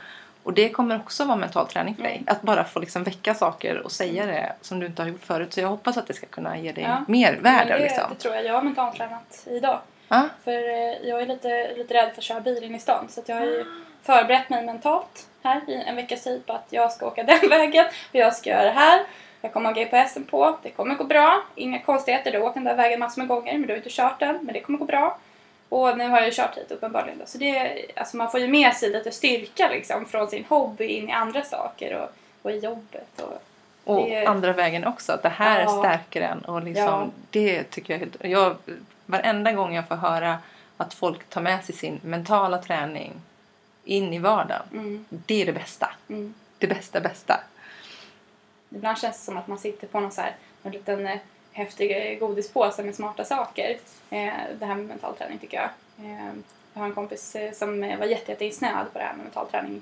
[0.44, 2.12] Och det kommer också vara mental träning för dig.
[2.16, 2.24] Mm.
[2.28, 5.54] Att bara få liksom väcka saker och säga det som du inte har gjort förut.
[5.54, 7.06] Så jag hoppas att det ska kunna ge dig Ja.
[7.08, 8.04] mer värde det, liksom.
[8.10, 8.46] det tror jag.
[8.46, 9.80] Jag har mentaltränat idag.
[10.08, 10.30] Ja.
[10.44, 13.06] För eh, jag är lite, lite rädd för att köra bil in i stan.
[13.10, 13.66] Så jag har ju
[14.04, 17.86] förberett mig mentalt här i en veckas tid på att jag ska åka den vägen.
[17.86, 19.02] Och jag ska göra det här.
[19.46, 20.58] Jag kommer ha GPSen på.
[20.64, 21.42] Det kommer gå bra.
[21.56, 22.32] Inga konstigheter.
[22.32, 24.40] Du har åkt den där vägen massor med gånger men du har inte kört den.
[24.42, 25.18] Men det kommer gå bra.
[25.70, 27.18] Och nu har jag ju kört hit uppenbarligen.
[27.20, 27.26] Då.
[27.26, 31.10] Så det, alltså man får ju med sig lite styrka liksom från sin hobby in
[31.10, 32.10] i andra saker och,
[32.42, 33.22] och i jobbet.
[33.22, 33.42] Och,
[33.98, 35.14] Och Det- andra vägen också.
[35.14, 35.80] Att det här Ja.
[35.80, 36.40] stärker en.
[36.46, 37.08] Och liksom, Ja.
[37.30, 38.16] Det tycker jag helt...
[38.20, 38.56] Jag,
[39.06, 40.38] varenda gång jag får höra
[40.78, 43.14] att folk tar med sig sin mentala träning
[43.84, 44.64] in i vardagen.
[44.74, 45.90] mm, Det är det bästa.
[46.10, 46.34] mm.
[46.58, 47.40] Det bästa, bästa.
[48.76, 51.18] Ibland känns det som att man sitter på någon så här, en liten eh,
[51.52, 53.78] häftig eh, godispåse med smarta saker.
[54.10, 55.70] Eh, det här med mental träning tycker jag.
[56.06, 56.34] Eh,
[56.74, 59.48] jag har en kompis eh, som eh, var jätte, jätteinsnöad på det här med mental
[59.48, 59.82] träning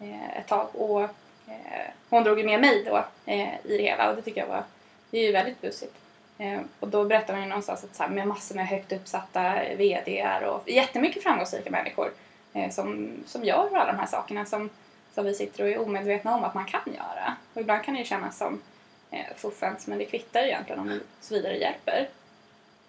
[0.00, 0.68] eh, ett tag.
[0.72, 1.02] Och
[1.46, 4.48] eh, hon drog ju med mig då eh, i det hela och det tycker jag
[4.48, 4.62] var,
[5.10, 5.94] det är ju väldigt busigt.
[6.38, 9.62] Eh, och då berättar man ju någonstans att så här, med massor med högt uppsatta
[9.62, 12.10] eh, VDR och jättemycket framgångsrika människor
[12.52, 14.70] eh, som, som gör alla de här sakerna som,
[15.14, 17.36] som vi sitter och är omedvetna om att man kan göra.
[17.54, 18.62] Och ibland kan det ju kännas som
[19.10, 22.08] eh, fuffens men det kvittar ju egentligen om så vidare hjälper.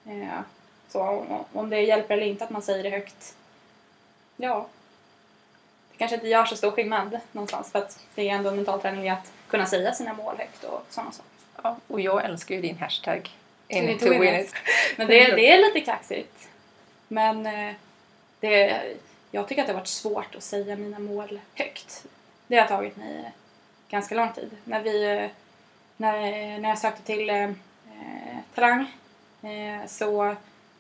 [0.06, 0.40] Eh,
[0.90, 3.36] så om, om det hjälper eller inte att man säger det högt,
[4.36, 4.68] ja.
[5.92, 8.82] Det kanske inte gör så stor skillnad någonstans för att det är ändå en mental
[8.82, 11.32] träning i att kunna säga sina mål högt och sådana saker.
[11.64, 13.30] Ja, och jag älskar ju din hashtag.
[13.68, 14.54] In it to win it.
[14.98, 16.48] Men det, det är lite kaxigt.
[17.08, 17.76] Men eh,
[18.40, 18.82] det,
[19.32, 22.06] jag tycker att det har varit svårt att säga mina mål högt.
[22.48, 23.32] Det har tagit mig eh,
[23.90, 24.58] ganska lång tid.
[24.64, 25.30] När, vi, eh,
[25.98, 28.92] när, eh, när jag sökte till eh, eh, Talang
[29.42, 30.36] eh, så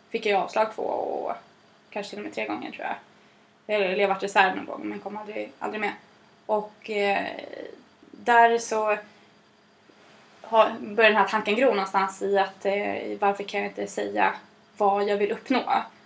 [0.10, 1.34] fick jag avslag två och
[1.90, 2.96] kanske till och med tre gånger tror jag.
[3.68, 5.94] Eller jag varit reserv någon gång men kom aldrig, aldrig med.
[6.46, 7.26] Och eh,
[8.12, 8.98] där så
[10.42, 14.34] har, börjar den här tanken gro någonstans i att eh, varför kan jag inte säga
[14.78, 15.60] vad jag vill uppnå?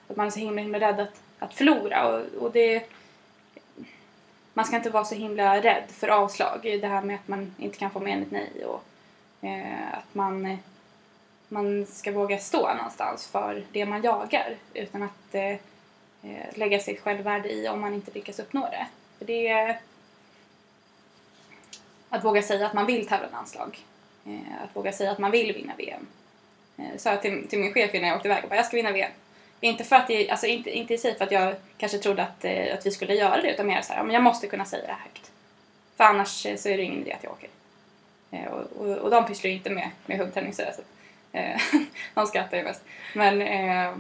[0.08, 2.84] Att man är så himla, himla rädd att, att förlora och, och det
[4.60, 6.60] man ska inte vara så himla rädd för avslag.
[6.64, 8.84] Det här med att man inte kan få med ett nej och
[9.48, 10.58] eh, att man,
[11.48, 15.52] man ska våga stå någonstans för det man jagar utan att eh,
[16.24, 18.88] eh, lägga sitt självvärde i om man inte lyckas uppnå det.
[19.18, 19.80] För det är
[22.10, 23.80] att våga säga att man vill tävla i landslag.
[24.26, 26.08] Eh, att våga säga att man vill vinna VM.
[26.78, 28.78] Eh, sa jag till, till min chef innan jag åkte iväg, och bara, jag ska
[28.78, 29.12] vinna VM.
[29.62, 32.46] Inte för att det, alltså inte, inte i sig för att jag kanske trodde att,
[32.46, 34.88] eh, att vi skulle göra det utan mer så här, men jag måste kunna säga
[34.88, 35.32] det här högt.
[35.98, 37.50] För annars eh, så är det ingen idé att jag åker.
[38.32, 40.82] Eh, och, och, och de pysslar ju inte med, med huggträning så, så
[42.14, 42.82] de skrattar ju mest.
[43.16, 43.94] Men eh,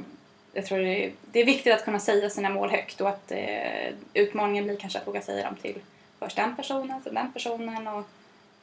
[0.54, 3.32] jag tror det är, det är viktigt att kunna säga sina mål högt och att
[3.32, 5.76] eh, utmaningen blir kanske att våga säga dem till
[6.20, 8.04] först den personen, sen den personen och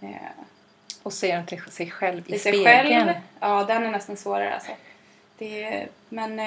[0.00, 0.10] eh,
[1.02, 2.64] Och säga dem till sig själv i till spegeln.
[3.06, 3.12] själv.
[3.40, 4.72] Ja, den är nästan svårare alltså.
[5.38, 6.40] Det, men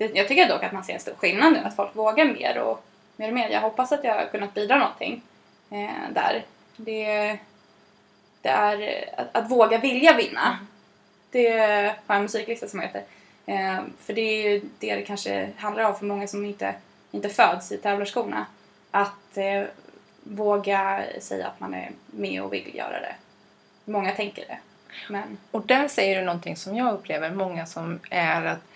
[0.00, 2.84] jag tycker dock att man ser en stor skillnad nu, att folk vågar mer och
[3.16, 3.48] mer och mer.
[3.48, 5.22] Jag hoppas att jag har kunnat bidra någonting
[5.70, 6.44] eh, där.
[6.76, 7.38] Det,
[8.42, 10.58] det är att, att våga vilja vinna.
[11.30, 11.48] Det
[12.06, 13.02] har jag en musiklista som heter.
[13.46, 16.74] Eh, för det är ju det det kanske handlar om för många som inte,
[17.10, 18.46] inte föds i tävlarskorna.
[18.90, 19.64] Att eh,
[20.22, 23.14] våga säga att man är med och vill göra det.
[23.84, 24.58] Många tänker det.
[25.08, 28.69] Men Och där säger du någonting som jag upplever många som är att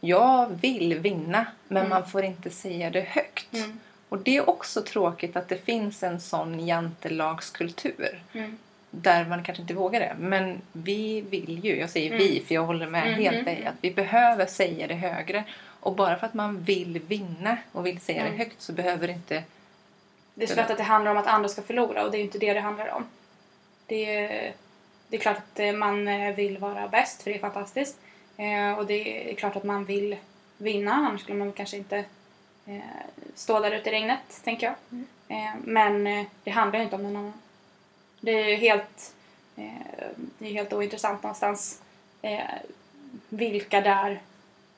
[0.00, 1.90] jag vill vinna men Mm.
[1.90, 3.54] man får inte säga det högt.
[3.54, 3.80] Mm.
[4.08, 8.58] Och det är också tråkigt att det finns en sån jantelagskultur mm.
[8.90, 10.16] där man kanske inte vågar det.
[10.18, 12.18] Men vi vill ju, jag säger Mm.
[12.18, 13.68] vi för jag håller med Mm, helt mm, dig, mm.
[13.68, 15.44] att vi behöver säga det högre.
[15.80, 18.32] Och bara för att man vill vinna och vill säga Mm.
[18.32, 19.42] det högt så behöver inte...
[20.34, 22.18] Det är så lätt att det handlar om att andra ska förlora och det är
[22.18, 23.04] ju inte det det handlar om.
[23.86, 24.52] Det är,
[25.08, 27.98] det är klart att eh, man eh, vill vara bäst för det är fantastiskt.
[28.38, 30.16] Eh, och det är klart att man vill
[30.56, 32.04] vinna annars skulle man kanske inte
[32.66, 32.80] eh,
[33.34, 35.00] stå där ute i regnet, tänker jag.
[35.28, 36.04] Eh, men
[36.44, 37.32] det handlar ju inte om någon annan.
[38.20, 39.14] Det är ju helt,
[40.38, 41.82] det är helt ointressant någonstans
[43.28, 44.20] vilka där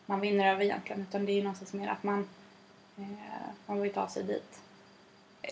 [0.06, 1.02] man vinner över egentligen.
[1.02, 2.28] Utan det är ju någonstans mer att man,
[3.66, 4.60] man vill ta sig dit.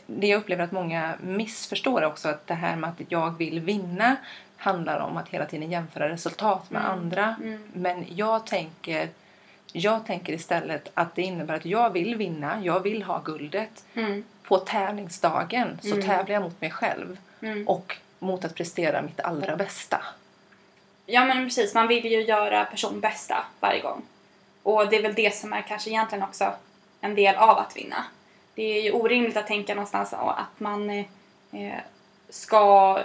[0.06, 4.16] Det jag upplever att många missförstår också att det här med att jag vill vinna
[4.58, 6.92] handlar om att hela tiden jämföra resultat med Mm.
[6.92, 7.36] andra.
[7.42, 7.62] Mm.
[7.72, 9.08] Men jag tänker,
[9.72, 13.84] jag tänker istället att det innebär att jag vill vinna, jag vill ha guldet.
[13.94, 14.24] Mm.
[14.42, 16.06] På tävlingsdagen så Mm.
[16.06, 17.68] tävlar jag mot mig själv Mm.
[17.68, 20.00] och mot att prestera mitt allra bästa.
[21.06, 24.02] Ja men precis, man vill ju göra person bästa varje gång.
[24.62, 26.52] Och det är väl det som är kanske egentligen också
[27.00, 28.04] en del av att vinna.
[28.54, 31.04] Det är ju orimligt att tänka någonstans att man eh,
[31.52, 31.78] eh,
[32.28, 32.98] ska...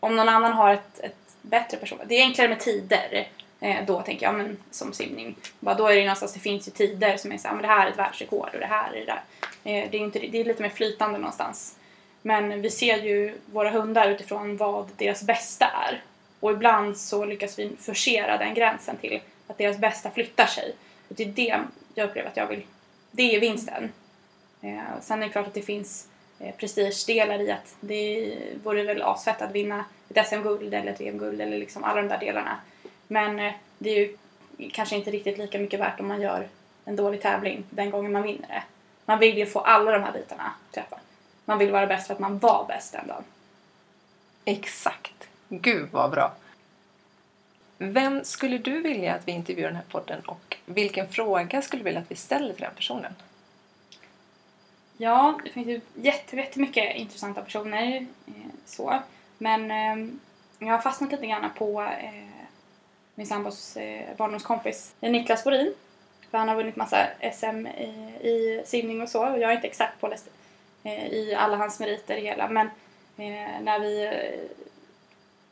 [0.00, 1.98] Om någon annan har ett, ett bättre person...
[2.06, 3.28] Det är enklare med tider.
[3.60, 5.36] Eh, då tänker jag, men som simning.
[5.60, 7.62] Bara då är det ju någonstans, det finns ju tider som är så här, men
[7.62, 9.22] det här är ett världsrekord och det här är det där.
[9.64, 11.76] Eh, det, är inte, det är lite mer flytande någonstans.
[12.22, 16.02] Men vi ser ju våra hundar utifrån vad deras bästa är.
[16.40, 20.74] Och ibland så lyckas vi forcera den gränsen till att deras bästa flyttar sig.
[21.08, 21.60] Och det är det
[21.94, 22.62] jag upplever att jag vill.
[23.10, 23.92] Det är vinsten.
[24.60, 26.08] Eh, sen är det klart att det finns
[26.40, 31.40] Eh, prestigedelar i att det vore väl asfett att vinna ett SM-guld eller ett VM-guld
[31.40, 32.60] eller liksom alla de där delarna.
[33.08, 34.16] Men eh, det är ju
[34.72, 36.48] kanske inte riktigt lika mycket värt om man gör
[36.84, 38.62] en dålig tävling den gången man vinner det.
[39.04, 40.98] Man vill ju få alla de här bitarna träffa.
[41.44, 43.24] Man vill vara bäst för att man var bäst den dagen.
[44.44, 45.28] Exakt.
[45.48, 46.32] Gud vad bra.
[47.78, 51.80] Vem skulle du vilja att vi intervjuar i den här podden och vilken fråga skulle
[51.80, 53.14] du vilja att vi ställer till den personen?
[54.98, 58.06] Ja, det finns ju jättemycket intressanta personer.
[58.26, 58.32] Eh,
[58.64, 59.02] så.
[59.38, 60.14] Men eh,
[60.58, 62.46] jag har fastnat lite grann på eh,
[63.14, 65.74] min sambos eh, barndomskompis eh, Niklas Borin.
[66.30, 67.88] För han har vunnit massa SM i,
[68.20, 69.28] i simning och så.
[69.28, 70.28] Och jag är inte exakt påläst
[70.82, 72.48] eh, i alla hans meriter hela.
[72.48, 72.66] Men
[73.16, 74.66] eh, när vi eh,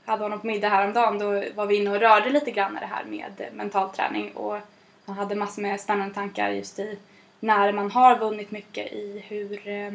[0.04, 3.04] hade honom på middag häromdagen då var vi inne och rörde lite grann det här
[3.04, 4.32] med mental träning.
[4.32, 4.58] Och
[5.06, 6.98] han hade massor med spännande tankar just i
[7.44, 9.92] när man har vunnit mycket i hur, eh,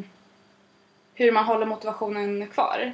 [1.14, 2.94] hur man håller motivationen kvar.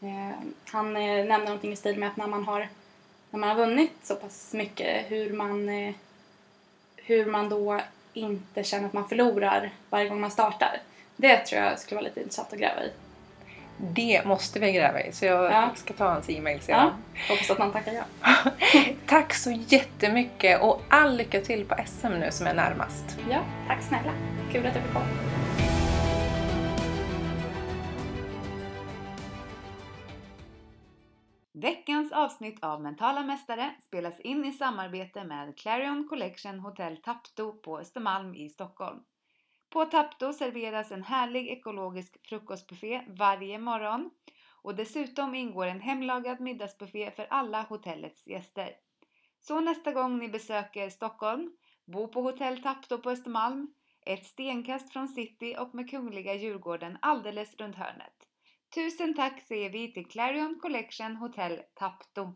[0.00, 2.68] Eh, han eh, nämnde någonting i stil med att när man har,
[3.30, 5.68] när man har vunnit så pass mycket hur man,
[6.96, 7.80] hur man då
[8.12, 10.80] inte känner att man förlorar varje gång man startar.
[11.16, 12.90] Det tror jag skulle vara lite intressant att gräva i.
[13.80, 15.70] Det måste vi gräva i så jag Ja.
[15.74, 16.90] ska ta hans e-mail Ja, sedan.
[17.28, 18.04] hoppas att man tackar ja.
[19.06, 23.18] Tack så jättemycket och all lycka till på SM nu som är närmast.
[23.30, 24.12] Ja, tack snälla.
[24.52, 25.06] Kul att du fick komma.
[31.52, 37.78] Veckans avsnitt av Mentala Mästare spelas in i samarbete med Clarion Collection Hotel Tapto på
[37.78, 38.98] Östermalm i Stockholm.
[39.70, 44.10] På Tapto serveras en härlig ekologisk frukostbuffé varje morgon
[44.62, 48.70] och dessutom ingår en hemlagad middagsbuffé för alla hotellets gäster.
[49.40, 51.52] Så nästa gång ni besöker Stockholm,
[51.84, 53.74] bo på Hotell Tapto på Östermalm,
[54.06, 58.28] ett stenkast från city och med Kungliga Djurgården alldeles runt hörnet.
[58.74, 62.34] Tusen tack säger vi till Clarion Collection Hotel Tapto.